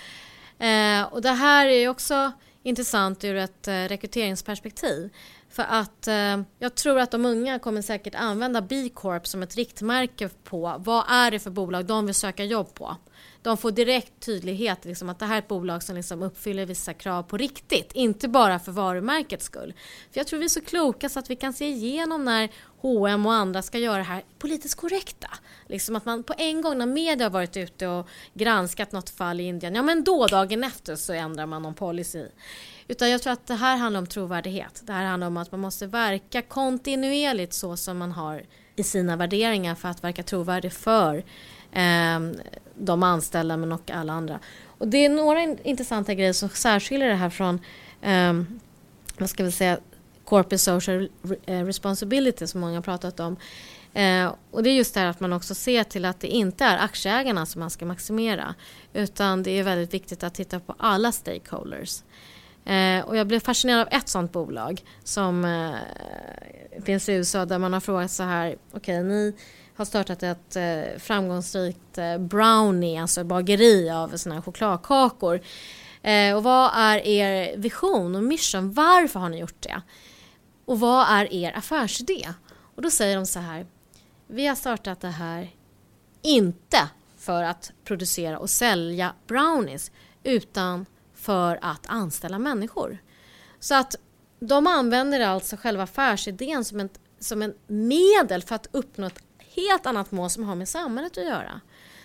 Eh, 0.58 1.12
och 1.12 1.22
det 1.22 1.30
här 1.30 1.66
är 1.66 1.88
också 1.88 2.32
intressant 2.62 3.24
ur 3.24 3.36
ett 3.36 3.68
eh, 3.68 3.72
rekryteringsperspektiv. 3.72 5.10
För 5.50 5.62
att 5.68 6.08
eh, 6.08 6.42
jag 6.58 6.74
tror 6.74 6.98
att 6.98 7.10
de 7.10 7.26
unga 7.26 7.58
kommer 7.58 7.82
säkert 7.82 8.14
använda 8.14 8.62
B 8.62 8.88
Corp 8.94 9.26
som 9.26 9.42
ett 9.42 9.56
riktmärke 9.56 10.28
på 10.44 10.74
vad 10.78 11.04
är 11.10 11.30
det 11.30 11.38
för 11.38 11.50
bolag 11.50 11.84
de 11.84 12.06
vill 12.06 12.14
söka 12.14 12.44
jobb 12.44 12.74
på. 12.74 12.96
De 13.44 13.56
får 13.56 13.70
direkt 13.70 14.20
tydlighet 14.20 14.84
liksom, 14.84 15.08
att 15.08 15.18
det 15.18 15.26
här 15.26 15.34
är 15.34 15.38
ett 15.38 15.48
bolag 15.48 15.82
som 15.82 15.96
liksom 15.96 16.22
uppfyller 16.22 16.66
vissa 16.66 16.94
krav 16.94 17.22
på 17.22 17.36
riktigt, 17.36 17.92
inte 17.92 18.28
bara 18.28 18.58
för 18.58 18.72
varumärkets 18.72 19.44
skull. 19.44 19.74
För 20.12 20.20
jag 20.20 20.26
tror 20.26 20.38
vi 20.38 20.44
är 20.44 20.48
så 20.48 20.60
kloka 20.60 21.08
så 21.08 21.18
att 21.18 21.30
vi 21.30 21.36
kan 21.36 21.52
se 21.52 21.68
igenom 21.68 22.24
när 22.24 22.48
H&M 22.80 23.26
och 23.26 23.32
andra 23.32 23.62
ska 23.62 23.78
göra 23.78 23.96
det 23.96 24.02
här 24.02 24.22
politiskt 24.38 24.74
korrekta. 24.74 25.28
Liksom 25.66 25.96
att 25.96 26.04
man 26.04 26.22
på 26.22 26.34
en 26.38 26.62
gång 26.62 26.78
när 26.78 26.86
media 26.86 27.26
har 27.26 27.30
varit 27.30 27.56
ute 27.56 27.86
och 27.86 28.08
granskat 28.34 28.92
något 28.92 29.10
fall 29.10 29.40
i 29.40 29.44
Indien, 29.44 29.74
ja 29.74 29.82
men 29.82 30.04
då 30.04 30.26
dagen 30.26 30.64
efter 30.64 30.96
så 30.96 31.12
ändrar 31.12 31.46
man 31.46 31.62
någon 31.62 31.74
policy. 31.74 32.26
Utan 32.88 33.10
jag 33.10 33.22
tror 33.22 33.32
att 33.32 33.46
det 33.46 33.54
här 33.54 33.76
handlar 33.76 34.00
om 34.00 34.06
trovärdighet. 34.06 34.82
Det 34.84 34.92
här 34.92 35.04
handlar 35.04 35.26
om 35.26 35.36
att 35.36 35.52
man 35.52 35.60
måste 35.60 35.86
verka 35.86 36.42
kontinuerligt 36.42 37.52
så 37.52 37.76
som 37.76 37.98
man 37.98 38.12
har 38.12 38.42
i 38.76 38.82
sina 38.82 39.16
värderingar 39.16 39.74
för 39.74 39.88
att 39.88 40.04
verka 40.04 40.22
trovärdig 40.22 40.72
för 40.72 41.24
eh, 41.72 42.20
de 42.76 43.02
anställda 43.02 43.56
men 43.56 43.72
och 43.72 43.90
alla 43.90 44.12
andra. 44.12 44.38
Och 44.78 44.88
det 44.88 45.04
är 45.04 45.08
några 45.08 45.42
intressanta 45.42 46.14
grejer 46.14 46.32
som 46.32 46.48
särskiljer 46.48 47.08
det 47.08 47.14
här 47.14 47.30
från 47.30 47.60
um, 48.02 48.60
vad 49.18 49.30
ska 49.30 49.44
vi 49.44 49.52
säga, 49.52 49.78
corporate 50.24 50.58
social 50.58 51.08
eh, 51.46 51.64
responsibility 51.64 52.46
som 52.46 52.60
många 52.60 52.74
har 52.74 52.82
pratat 52.82 53.20
om. 53.20 53.36
Eh, 53.94 54.34
och 54.50 54.62
det 54.62 54.70
är 54.70 54.74
just 54.74 54.94
det 54.94 55.00
här 55.00 55.06
att 55.06 55.20
man 55.20 55.32
också 55.32 55.54
ser 55.54 55.84
till 55.84 56.04
att 56.04 56.20
det 56.20 56.28
inte 56.28 56.64
är 56.64 56.78
aktieägarna 56.78 57.46
som 57.46 57.60
man 57.60 57.70
ska 57.70 57.86
maximera 57.86 58.54
utan 58.92 59.42
det 59.42 59.50
är 59.50 59.62
väldigt 59.62 59.94
viktigt 59.94 60.22
att 60.22 60.34
titta 60.34 60.60
på 60.60 60.74
alla 60.78 61.12
stakeholders. 61.12 62.02
Eh, 62.64 63.00
och 63.00 63.16
jag 63.16 63.26
blev 63.26 63.40
fascinerad 63.40 63.80
av 63.80 63.88
ett 63.90 64.08
sånt 64.08 64.32
bolag 64.32 64.84
som 65.04 65.44
eh, 65.44 66.82
finns 66.84 67.08
i 67.08 67.12
USA 67.12 67.44
där 67.44 67.58
man 67.58 67.72
har 67.72 67.80
frågat 67.80 68.10
så 68.10 68.22
här, 68.22 68.56
okej 68.72 69.00
okay, 69.00 69.02
ni 69.02 69.34
har 69.76 69.84
startat 69.84 70.22
ett 70.22 70.56
eh, 70.56 70.98
framgångsrikt 70.98 71.98
eh, 71.98 72.18
brownie, 72.18 73.00
alltså 73.00 73.24
bageri 73.24 73.90
av 73.90 74.16
såna 74.16 74.34
här 74.34 74.42
chokladkakor. 74.42 75.40
Eh, 76.02 76.36
och 76.36 76.42
vad 76.42 76.70
är 76.74 77.06
er 77.06 77.56
vision 77.56 78.14
och 78.14 78.22
mission? 78.22 78.72
Varför 78.72 79.20
har 79.20 79.28
ni 79.28 79.38
gjort 79.38 79.62
det? 79.62 79.82
Och 80.64 80.80
vad 80.80 81.06
är 81.08 81.32
er 81.32 81.52
affärsidé? 81.56 82.28
Och 82.74 82.82
då 82.82 82.90
säger 82.90 83.16
de 83.16 83.26
så 83.26 83.40
här, 83.40 83.66
vi 84.26 84.46
har 84.46 84.54
startat 84.54 85.00
det 85.00 85.08
här 85.08 85.50
inte 86.22 86.88
för 87.16 87.42
att 87.42 87.72
producera 87.84 88.38
och 88.38 88.50
sälja 88.50 89.14
brownies 89.26 89.90
utan 90.22 90.86
för 91.14 91.58
att 91.62 91.86
anställa 91.86 92.38
människor. 92.38 92.98
Så 93.60 93.74
att 93.74 93.94
de 94.40 94.66
använder 94.66 95.20
alltså 95.20 95.56
själva 95.56 95.82
affärsidén 95.82 96.64
som 96.64 96.80
en, 96.80 96.88
som 97.20 97.42
en 97.42 97.54
medel 97.66 98.42
för 98.42 98.54
att 98.54 98.68
uppnå 98.72 99.06
ett 99.06 99.22
helt 99.54 99.86
annat 99.86 100.12
mål 100.12 100.30
som 100.30 100.44
har 100.44 100.54
med 100.54 100.68
samhället 100.68 101.18
att 101.18 101.24
göra. 101.24 101.60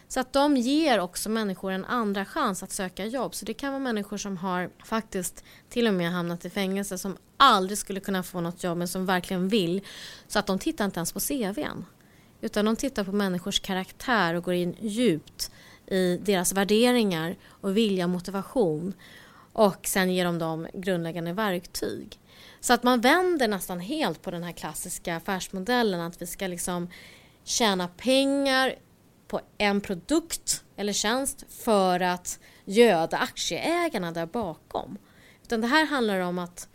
Så 0.07 0.19
att 0.19 0.33
de 0.33 0.57
ger 0.57 0.99
också 0.99 1.29
människor 1.29 1.71
en 1.71 1.85
andra 1.85 2.25
chans 2.25 2.63
att 2.63 2.71
söka 2.71 3.05
jobb. 3.05 3.35
Så 3.35 3.45
det 3.45 3.53
kan 3.53 3.71
vara 3.71 3.79
människor 3.79 4.17
som 4.17 4.37
har 4.37 4.69
faktiskt 4.85 5.43
till 5.69 5.87
och 5.87 5.93
med 5.93 6.11
hamnat 6.11 6.45
i 6.45 6.49
fängelse 6.49 6.97
som 6.97 7.17
aldrig 7.37 7.77
skulle 7.77 7.99
kunna 7.99 8.23
få 8.23 8.41
något 8.41 8.63
jobb 8.63 8.77
men 8.77 8.87
som 8.87 9.05
verkligen 9.05 9.47
vill. 9.47 9.81
Så 10.27 10.39
att 10.39 10.47
de 10.47 10.59
tittar 10.59 10.85
inte 10.85 10.99
ens 10.99 11.11
på 11.11 11.19
CVn. 11.19 11.85
Utan 12.41 12.65
de 12.65 12.75
tittar 12.75 13.03
på 13.03 13.11
människors 13.11 13.59
karaktär 13.59 14.33
och 14.33 14.43
går 14.43 14.53
in 14.53 14.75
djupt 14.79 15.51
i 15.87 16.17
deras 16.17 16.53
värderingar 16.53 17.35
och 17.49 17.77
vilja 17.77 18.03
och 18.03 18.09
motivation. 18.09 18.93
Och 19.53 19.87
sen 19.87 20.11
ger 20.13 20.25
de 20.25 20.39
dem 20.39 20.67
grundläggande 20.73 21.33
verktyg. 21.33 22.19
Så 22.59 22.73
att 22.73 22.83
man 22.83 23.01
vänder 23.01 23.47
nästan 23.47 23.79
helt 23.79 24.21
på 24.21 24.31
den 24.31 24.43
här 24.43 24.51
klassiska 24.51 25.15
affärsmodellen 25.15 26.01
att 26.01 26.21
vi 26.21 26.27
ska 26.27 26.47
liksom 26.47 26.87
tjäna 27.49 27.87
pengar 27.87 28.75
på 29.27 29.41
en 29.57 29.81
produkt 29.81 30.63
eller 30.75 30.93
tjänst 30.93 31.45
för 31.49 31.99
att 31.99 32.39
göda 32.65 33.17
aktieägarna 33.17 34.11
där 34.11 34.25
bakom. 34.25 34.97
Utan 35.43 35.61
det 35.61 35.67
här 35.67 35.85
handlar 35.85 36.19
om 36.19 36.39
att 36.39 36.67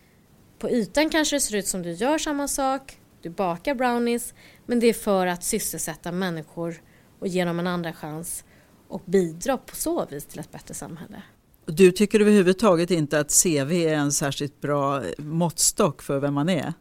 på 0.59 0.71
ytan 0.71 1.11
kanske 1.11 1.37
det 1.37 1.41
ser 1.41 1.57
ut 1.57 1.67
som 1.67 1.83
du 1.83 1.93
gör 1.93 2.19
samma 2.19 2.49
sak, 2.49 2.99
du 3.23 3.31
bakar 3.31 3.75
brownies, 3.75 4.35
men 4.67 4.81
det 4.81 4.87
är 4.87 4.95
för 4.95 5.27
att 5.27 5.45
sysselsätta 5.45 6.13
människor 6.13 6.83
och 7.19 7.29
ge 7.29 7.45
dem 7.45 7.59
en 7.59 7.67
andra 7.67 7.93
chans 7.93 8.45
och 8.89 9.03
bidra 9.05 9.57
på 9.57 9.77
så 9.77 10.07
vis 10.07 10.25
till 10.25 10.41
ett 10.41 10.53
bättre 10.53 10.75
samhälle. 10.75 11.23
Du 11.67 11.93
tycker 11.93 12.21
överhuvudtaget 12.21 12.91
inte 12.91 13.21
att 13.21 13.43
CV 13.43 13.73
är 13.73 13.95
en 13.95 14.13
särskilt 14.13 14.61
bra 14.61 15.03
måttstock 15.19 16.03
för 16.03 16.21
vem 16.21 16.35
man 16.35 16.49
är? 16.49 16.73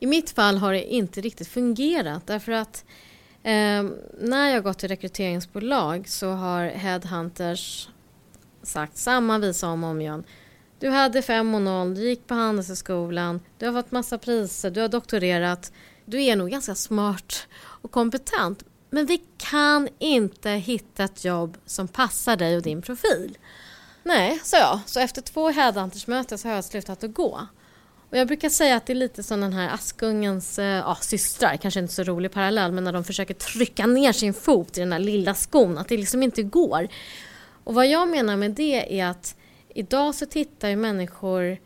I 0.00 0.06
mitt 0.06 0.30
fall 0.30 0.58
har 0.58 0.72
det 0.72 0.94
inte 0.94 1.20
riktigt 1.20 1.48
fungerat 1.48 2.26
därför 2.26 2.52
att 2.52 2.84
eh, 3.48 3.90
när 4.18 4.48
jag 4.48 4.62
gått 4.62 4.78
till 4.78 4.88
rekryteringsbolag 4.88 6.08
så 6.08 6.30
har 6.30 6.66
headhunters 6.66 7.88
sagt 8.62 8.96
samma 8.96 9.38
visa 9.38 9.68
om 9.68 9.84
och 9.84 9.90
om 9.90 10.00
igen. 10.00 10.24
Du 10.78 10.88
hade 10.88 11.20
5,0, 11.20 11.94
du 11.94 12.08
gick 12.08 12.26
på 12.26 12.34
Handelshögskolan, 12.34 13.40
du 13.58 13.66
har 13.66 13.82
fått 13.82 13.90
massa 13.90 14.18
priser, 14.18 14.70
du 14.70 14.80
har 14.80 14.88
doktorerat. 14.88 15.72
Du 16.04 16.22
är 16.22 16.36
nog 16.36 16.50
ganska 16.50 16.74
smart 16.74 17.46
och 17.56 17.90
kompetent 17.90 18.64
men 18.90 19.06
vi 19.06 19.22
kan 19.36 19.88
inte 19.98 20.50
hitta 20.50 21.04
ett 21.04 21.24
jobb 21.24 21.56
som 21.66 21.88
passar 21.88 22.36
dig 22.36 22.56
och 22.56 22.62
din 22.62 22.82
profil. 22.82 23.38
Nej, 24.02 24.40
sa 24.44 24.56
jag. 24.56 24.80
Så 24.86 25.00
efter 25.00 25.22
två 25.22 25.50
headhunters-möten 25.50 26.38
så 26.38 26.48
har 26.48 26.54
jag 26.54 26.64
slutat 26.64 27.04
att 27.04 27.14
gå. 27.14 27.46
Och 28.10 28.16
jag 28.16 28.26
brukar 28.26 28.48
säga 28.48 28.76
att 28.76 28.86
det 28.86 28.92
är 28.92 28.94
lite 28.94 29.22
som 29.22 29.40
den 29.40 29.52
här 29.52 29.74
Askungens 29.74 30.58
eh, 30.58 30.66
ja, 30.66 30.98
systrar, 31.00 31.56
kanske 31.56 31.80
inte 31.80 31.94
så 31.94 32.02
rolig 32.02 32.32
parallell, 32.32 32.72
men 32.72 32.84
när 32.84 32.92
de 32.92 33.04
försöker 33.04 33.34
trycka 33.34 33.86
ner 33.86 34.12
sin 34.12 34.34
fot 34.34 34.76
i 34.76 34.80
den 34.80 34.92
här 34.92 34.98
lilla 34.98 35.34
skon, 35.34 35.78
att 35.78 35.88
det 35.88 35.96
liksom 35.96 36.22
inte 36.22 36.42
går. 36.42 36.88
Och 37.64 37.74
vad 37.74 37.86
jag 37.86 38.08
menar 38.08 38.36
med 38.36 38.50
det 38.50 39.00
är 39.00 39.06
att 39.06 39.36
idag 39.74 40.14
så 40.14 40.26
tittar 40.26 40.68
ju 40.68 40.76
människor 40.76 41.58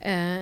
eh, 0.00 0.40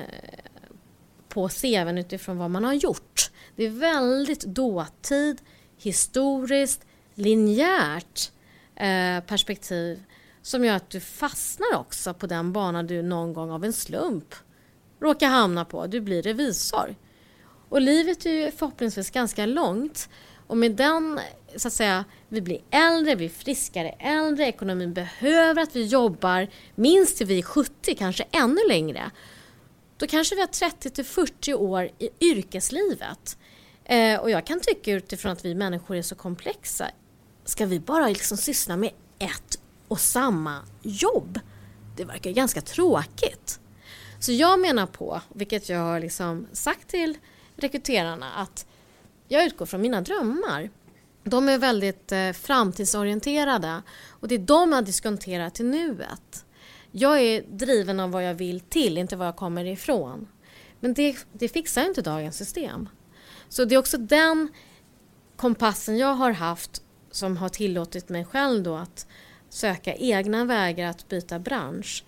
på 1.28 1.48
CVn 1.48 1.98
utifrån 1.98 2.38
vad 2.38 2.50
man 2.50 2.64
har 2.64 2.74
gjort. 2.74 3.30
Det 3.56 3.64
är 3.64 3.70
väldigt 3.70 4.44
dåtid, 4.44 5.40
historiskt, 5.78 6.84
linjärt 7.14 8.32
eh, 8.76 9.20
perspektiv 9.26 10.02
som 10.42 10.64
gör 10.64 10.76
att 10.76 10.90
du 10.90 11.00
fastnar 11.00 11.74
också 11.74 12.14
på 12.14 12.26
den 12.26 12.52
bana 12.52 12.82
du 12.82 13.02
någon 13.02 13.32
gång 13.32 13.50
av 13.50 13.64
en 13.64 13.72
slump 13.72 14.34
råkar 15.00 15.28
hamna 15.28 15.64
på. 15.64 15.87
Du 15.87 16.00
blir 16.00 16.22
revisor. 16.22 16.94
Och 17.68 17.80
livet 17.80 18.26
är 18.26 18.30
ju 18.30 18.50
förhoppningsvis 18.50 19.11
ganska 19.11 19.46
långt 19.46 20.09
och 20.46 20.57
med 20.57 20.72
den, 20.72 21.20
så 21.57 21.68
att 21.68 21.74
säga, 21.74 22.04
vi 22.28 22.40
blir 22.40 22.61
äldre, 22.70 23.14
vi 23.14 23.24
är 23.24 23.28
friskare 23.28 23.88
äldre, 23.88 24.46
ekonomin 24.46 24.92
behöver 24.94 25.62
att 25.62 25.76
vi 25.76 25.87
jobbar 25.87 26.48
minst 26.74 27.16
till 27.16 27.26
vi 27.26 27.38
är 27.38 27.42
70, 27.42 27.94
kanske 27.94 28.24
ännu 28.30 28.61
längre. 28.68 29.11
Då 29.96 30.07
kanske 30.07 30.35
vi 30.35 30.40
har 30.40 30.48
30 30.48 30.90
till 30.90 31.04
40 31.04 31.54
år 31.54 31.90
i 31.98 32.09
yrkeslivet. 32.20 33.38
Eh, 33.85 34.20
och 34.20 34.30
jag 34.30 34.46
kan 34.46 34.61
tycka 34.61 34.92
utifrån 34.92 35.33
att 35.33 35.44
vi 35.44 35.54
människor 35.54 35.96
är 35.96 36.02
så 36.02 36.14
komplexa, 36.14 36.90
ska 37.44 37.66
vi 37.66 37.80
bara 37.80 38.09
liksom 38.09 38.37
syssla 38.37 38.76
med 38.76 38.90
ett 39.18 39.59
och 39.88 40.00
samma 40.00 40.59
jobb? 40.83 41.40
Det 41.96 42.04
verkar 42.04 42.30
ganska 42.30 42.61
tråkigt. 42.61 43.61
Så 44.24 44.32
jag 44.32 44.60
menar 44.60 44.87
på, 44.87 45.20
vilket 45.28 45.68
jag 45.68 45.78
har 45.78 46.00
liksom 46.00 46.46
sagt 46.52 46.88
till 46.88 47.18
rekryterarna, 47.56 48.32
att 48.32 48.66
jag 49.28 49.44
utgår 49.44 49.66
från 49.66 49.80
mina 49.80 50.00
drömmar. 50.00 50.70
De 51.24 51.48
är 51.48 51.58
väldigt 51.58 52.12
eh, 52.12 52.32
framtidsorienterade 52.32 53.82
och 54.08 54.28
det 54.28 54.34
är 54.34 54.38
de 54.38 54.72
jag 54.72 54.84
diskonterar 54.84 55.50
till 55.50 55.66
nuet. 55.66 56.44
Jag 56.90 57.20
är 57.20 57.42
driven 57.42 58.00
av 58.00 58.10
vad 58.10 58.24
jag 58.24 58.34
vill 58.34 58.60
till, 58.60 58.98
inte 58.98 59.16
var 59.16 59.26
jag 59.26 59.37
kommer 59.37 59.64
ifrån. 59.64 60.28
Men 60.80 60.94
det, 60.94 61.16
det 61.32 61.48
fixar 61.48 61.84
inte 61.84 62.02
dagens 62.02 62.37
system. 62.37 62.88
Så 63.48 63.64
det 63.64 63.74
är 63.74 63.78
också 63.78 63.98
den 63.98 64.48
kompassen 65.37 65.98
jag 65.98 66.14
har 66.14 66.32
haft 66.32 66.82
som 67.10 67.37
har 67.37 67.48
tillåtit 67.48 68.08
mig 68.08 68.24
själv 68.24 68.62
då 68.62 68.76
att 68.76 69.06
söka 69.48 69.94
egna 69.94 70.44
vägar 70.44 70.90
att 70.90 71.08
byta 71.08 71.38
bransch. 71.38 72.04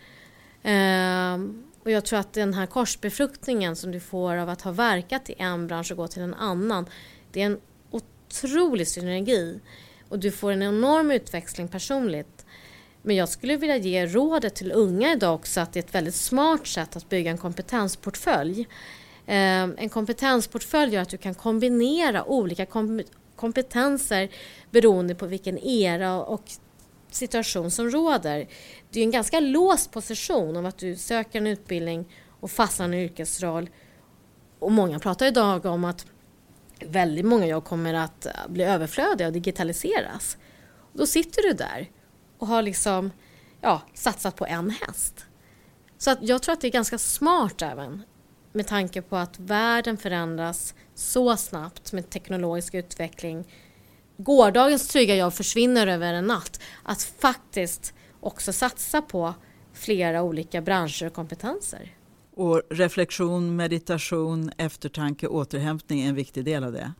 Ehm, 0.62 1.62
och 1.86 1.92
jag 1.92 2.04
tror 2.04 2.18
att 2.18 2.32
den 2.32 2.54
här 2.54 2.66
korsbefruktningen 2.66 3.76
som 3.76 3.92
du 3.92 4.00
får 4.00 4.36
av 4.36 4.48
att 4.48 4.62
ha 4.62 4.72
verkat 4.72 5.30
i 5.30 5.34
en 5.38 5.66
bransch 5.66 5.90
och 5.90 5.96
gå 5.96 6.08
till 6.08 6.22
en 6.22 6.34
annan, 6.34 6.86
det 7.32 7.42
är 7.42 7.46
en 7.46 7.60
otrolig 7.90 8.88
synergi 8.88 9.60
och 10.08 10.18
du 10.18 10.30
får 10.30 10.52
en 10.52 10.62
enorm 10.62 11.10
utväxling 11.10 11.68
personligt. 11.68 12.46
Men 13.02 13.16
jag 13.16 13.28
skulle 13.28 13.56
vilja 13.56 13.76
ge 13.76 14.06
rådet 14.06 14.54
till 14.54 14.72
unga 14.72 15.12
idag 15.12 15.34
också 15.34 15.60
att 15.60 15.72
det 15.72 15.78
är 15.78 15.82
ett 15.82 15.94
väldigt 15.94 16.14
smart 16.14 16.66
sätt 16.66 16.96
att 16.96 17.08
bygga 17.08 17.30
en 17.30 17.38
kompetensportfölj. 17.38 18.68
Ehm, 19.26 19.74
en 19.78 19.88
kompetensportfölj 19.88 20.94
gör 20.94 21.02
att 21.02 21.08
du 21.08 21.18
kan 21.18 21.34
kombinera 21.34 22.24
olika 22.24 22.66
kompetenser 23.36 24.28
beroende 24.70 25.14
på 25.14 25.26
vilken 25.26 25.58
era 25.58 26.14
och 26.14 26.50
situation 27.10 27.70
som 27.70 27.90
råder. 27.90 28.48
Det 28.90 29.00
är 29.00 29.04
en 29.04 29.10
ganska 29.10 29.40
låst 29.40 29.92
position 29.92 30.56
av 30.56 30.66
att 30.66 30.78
du 30.78 30.96
söker 30.96 31.38
en 31.38 31.46
utbildning 31.46 32.12
och 32.40 32.50
fastnar 32.50 32.86
i 32.86 32.88
en 32.88 32.94
yrkesroll. 32.94 33.70
Och 34.58 34.72
många 34.72 34.98
pratar 34.98 35.26
idag 35.26 35.66
om 35.66 35.84
att 35.84 36.06
väldigt 36.80 37.24
många 37.24 37.46
jobb 37.46 37.64
kommer 37.64 37.94
att 37.94 38.26
bli 38.48 38.64
överflödiga 38.64 39.26
och 39.26 39.32
digitaliseras. 39.32 40.36
Och 40.92 40.98
då 40.98 41.06
sitter 41.06 41.42
du 41.42 41.52
där 41.52 41.90
och 42.38 42.46
har 42.46 42.62
liksom 42.62 43.10
ja, 43.60 43.82
satsat 43.94 44.36
på 44.36 44.46
en 44.46 44.70
häst. 44.70 45.26
Så 45.98 46.10
att 46.10 46.18
jag 46.22 46.42
tror 46.42 46.52
att 46.52 46.60
det 46.60 46.66
är 46.66 46.72
ganska 46.72 46.98
smart 46.98 47.62
även 47.62 48.02
med 48.52 48.66
tanke 48.66 49.02
på 49.02 49.16
att 49.16 49.38
världen 49.38 49.96
förändras 49.96 50.74
så 50.94 51.36
snabbt 51.36 51.92
med 51.92 52.10
teknologisk 52.10 52.74
utveckling. 52.74 53.44
Gårdagens 54.16 54.88
trygga 54.88 55.16
jobb 55.16 55.32
försvinner 55.32 55.86
över 55.86 56.14
en 56.14 56.26
natt. 56.26 56.60
Att 56.82 57.02
faktiskt 57.02 57.94
också 58.20 58.52
satsa 58.52 59.02
på 59.02 59.34
flera 59.72 60.22
olika 60.22 60.60
branscher 60.60 61.06
och 61.06 61.12
kompetenser. 61.12 61.92
Och 62.34 62.62
reflektion, 62.70 63.56
meditation, 63.56 64.50
eftertanke, 64.56 65.26
återhämtning 65.26 66.02
är 66.02 66.08
en 66.08 66.14
viktig 66.14 66.44
del 66.44 66.64
av 66.64 66.72
det? 66.72 66.92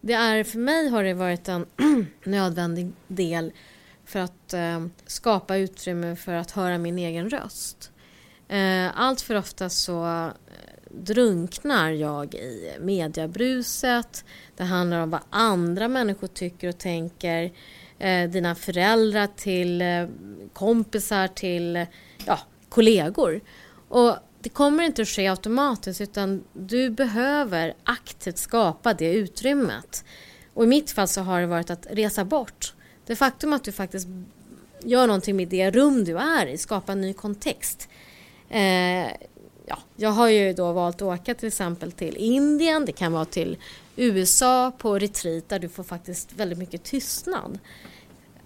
Det 0.00 0.12
är, 0.12 0.44
för 0.44 0.58
mig 0.58 0.88
har 0.88 1.04
det 1.04 1.14
varit 1.14 1.48
en 1.48 1.66
nödvändig 2.24 2.92
del 3.08 3.52
för 4.04 4.18
att 4.18 4.54
eh, 4.54 4.86
skapa 5.06 5.56
utrymme 5.56 6.16
för 6.16 6.34
att 6.34 6.50
höra 6.50 6.78
min 6.78 6.98
egen 6.98 7.30
röst. 7.30 7.92
Eh, 8.48 9.00
allt 9.00 9.20
för 9.20 9.34
ofta 9.34 9.68
så 9.68 10.30
drunknar 10.92 11.90
jag 11.90 12.34
i 12.34 12.76
mediebruset. 12.80 14.24
Det 14.56 14.64
handlar 14.64 15.02
om 15.02 15.10
vad 15.10 15.20
andra 15.30 15.88
människor 15.88 16.26
tycker 16.26 16.68
och 16.68 16.78
tänker. 16.78 17.52
Eh, 17.98 18.30
dina 18.30 18.54
föräldrar 18.54 19.28
till 19.36 19.82
eh, 19.82 20.06
kompisar 20.52 21.28
till 21.28 21.86
ja, 22.26 22.38
kollegor. 22.68 23.40
Och 23.88 24.16
det 24.40 24.48
kommer 24.48 24.84
inte 24.84 25.02
att 25.02 25.08
ske 25.08 25.28
automatiskt 25.28 26.00
utan 26.00 26.44
du 26.52 26.90
behöver 26.90 27.74
aktivt 27.84 28.38
skapa 28.38 28.94
det 28.94 29.12
utrymmet. 29.14 30.04
Och 30.54 30.64
i 30.64 30.66
mitt 30.66 30.90
fall 30.90 31.08
så 31.08 31.20
har 31.20 31.40
det 31.40 31.46
varit 31.46 31.70
att 31.70 31.86
resa 31.90 32.24
bort. 32.24 32.74
Det 33.06 33.16
faktum 33.16 33.52
att 33.52 33.64
du 33.64 33.72
faktiskt 33.72 34.08
gör 34.82 35.06
någonting 35.06 35.36
med 35.36 35.48
det 35.48 35.70
rum 35.70 36.04
du 36.04 36.18
är 36.18 36.46
i, 36.46 36.58
skapa 36.58 36.92
en 36.92 37.00
ny 37.00 37.12
kontext. 37.12 37.88
Eh, 38.48 39.06
ja, 39.70 39.78
jag 39.96 40.10
har 40.10 40.28
ju 40.28 40.52
då 40.52 40.72
valt 40.72 40.96
att 40.96 41.02
åka 41.02 41.34
till 41.34 41.48
exempel 41.48 41.92
till 41.92 42.16
Indien, 42.16 42.84
det 42.84 42.92
kan 42.92 43.12
vara 43.12 43.24
till 43.24 43.58
USA 43.96 44.72
på 44.78 44.98
retreat 44.98 45.48
där 45.48 45.58
du 45.58 45.68
får 45.68 45.84
faktiskt 45.84 46.32
väldigt 46.32 46.58
mycket 46.58 46.84
tystnad. 46.84 47.58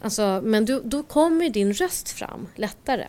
Alltså, 0.00 0.40
men 0.44 0.64
du, 0.64 0.80
då 0.84 1.02
kommer 1.02 1.48
din 1.48 1.72
röst 1.72 2.10
fram 2.10 2.48
lättare. 2.54 3.06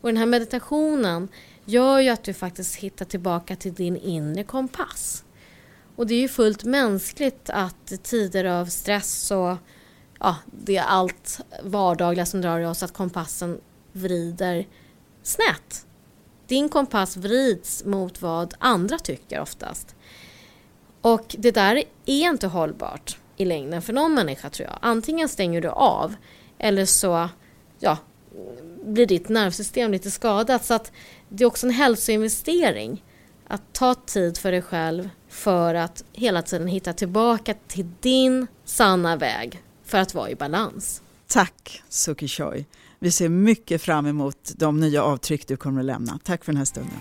Och 0.00 0.08
den 0.08 0.16
här 0.16 0.26
meditationen 0.26 1.28
gör 1.64 2.00
ju 2.00 2.08
att 2.08 2.24
du 2.24 2.34
faktiskt 2.34 2.76
hittar 2.76 3.04
tillbaka 3.04 3.56
till 3.56 3.74
din 3.74 3.96
inre 3.96 4.44
kompass. 4.44 5.24
Och 5.96 6.06
det 6.06 6.14
är 6.14 6.20
ju 6.20 6.28
fullt 6.28 6.64
mänskligt 6.64 7.50
att 7.50 7.92
i 7.92 7.96
tider 7.96 8.44
av 8.44 8.66
stress 8.66 9.30
och 9.30 9.56
ja, 10.20 10.36
det 10.64 10.76
är 10.76 10.84
allt 10.84 11.40
vardagliga 11.62 12.26
som 12.26 12.40
drar 12.40 12.60
i 12.60 12.66
oss 12.66 12.82
att 12.82 12.92
kompassen 12.92 13.60
vrider 13.92 14.66
snett. 15.22 15.86
Din 16.48 16.68
kompass 16.68 17.16
vrids 17.16 17.84
mot 17.84 18.22
vad 18.22 18.54
andra 18.58 18.98
tycker 18.98 19.40
oftast. 19.40 19.94
Och 21.00 21.36
det 21.38 21.50
där 21.50 21.76
är 21.76 21.84
inte 22.06 22.46
hållbart 22.46 23.16
i 23.36 23.44
längden 23.44 23.82
för 23.82 23.92
någon 23.92 24.14
människa 24.14 24.50
tror 24.50 24.68
jag. 24.68 24.78
Antingen 24.82 25.28
stänger 25.28 25.60
du 25.60 25.68
av 25.68 26.14
eller 26.58 26.84
så 26.84 27.28
ja, 27.78 27.98
blir 28.84 29.06
ditt 29.06 29.28
nervsystem 29.28 29.92
lite 29.92 30.10
skadat. 30.10 30.64
Så 30.64 30.74
att 30.74 30.92
det 31.28 31.44
är 31.44 31.48
också 31.48 31.66
en 31.66 31.72
hälsoinvestering 31.72 33.04
att 33.48 33.72
ta 33.72 33.94
tid 33.94 34.38
för 34.38 34.52
dig 34.52 34.62
själv 34.62 35.10
för 35.28 35.74
att 35.74 36.04
hela 36.12 36.42
tiden 36.42 36.68
hitta 36.68 36.92
tillbaka 36.92 37.54
till 37.66 37.90
din 38.00 38.46
sanna 38.64 39.16
väg 39.16 39.62
för 39.84 39.98
att 39.98 40.14
vara 40.14 40.30
i 40.30 40.34
balans. 40.34 41.02
Tack 41.26 41.82
Suki 41.88 42.28
Choi. 42.28 42.66
Vi 43.00 43.10
ser 43.10 43.28
mycket 43.28 43.82
fram 43.82 44.06
emot 44.06 44.52
de 44.56 44.80
nya 44.80 45.02
avtryck 45.02 45.48
du 45.48 45.56
kommer 45.56 45.80
att 45.80 45.86
lämna. 45.86 46.18
Tack 46.24 46.44
för 46.44 46.52
den 46.52 46.56
här 46.58 46.64
stunden. 46.64 46.98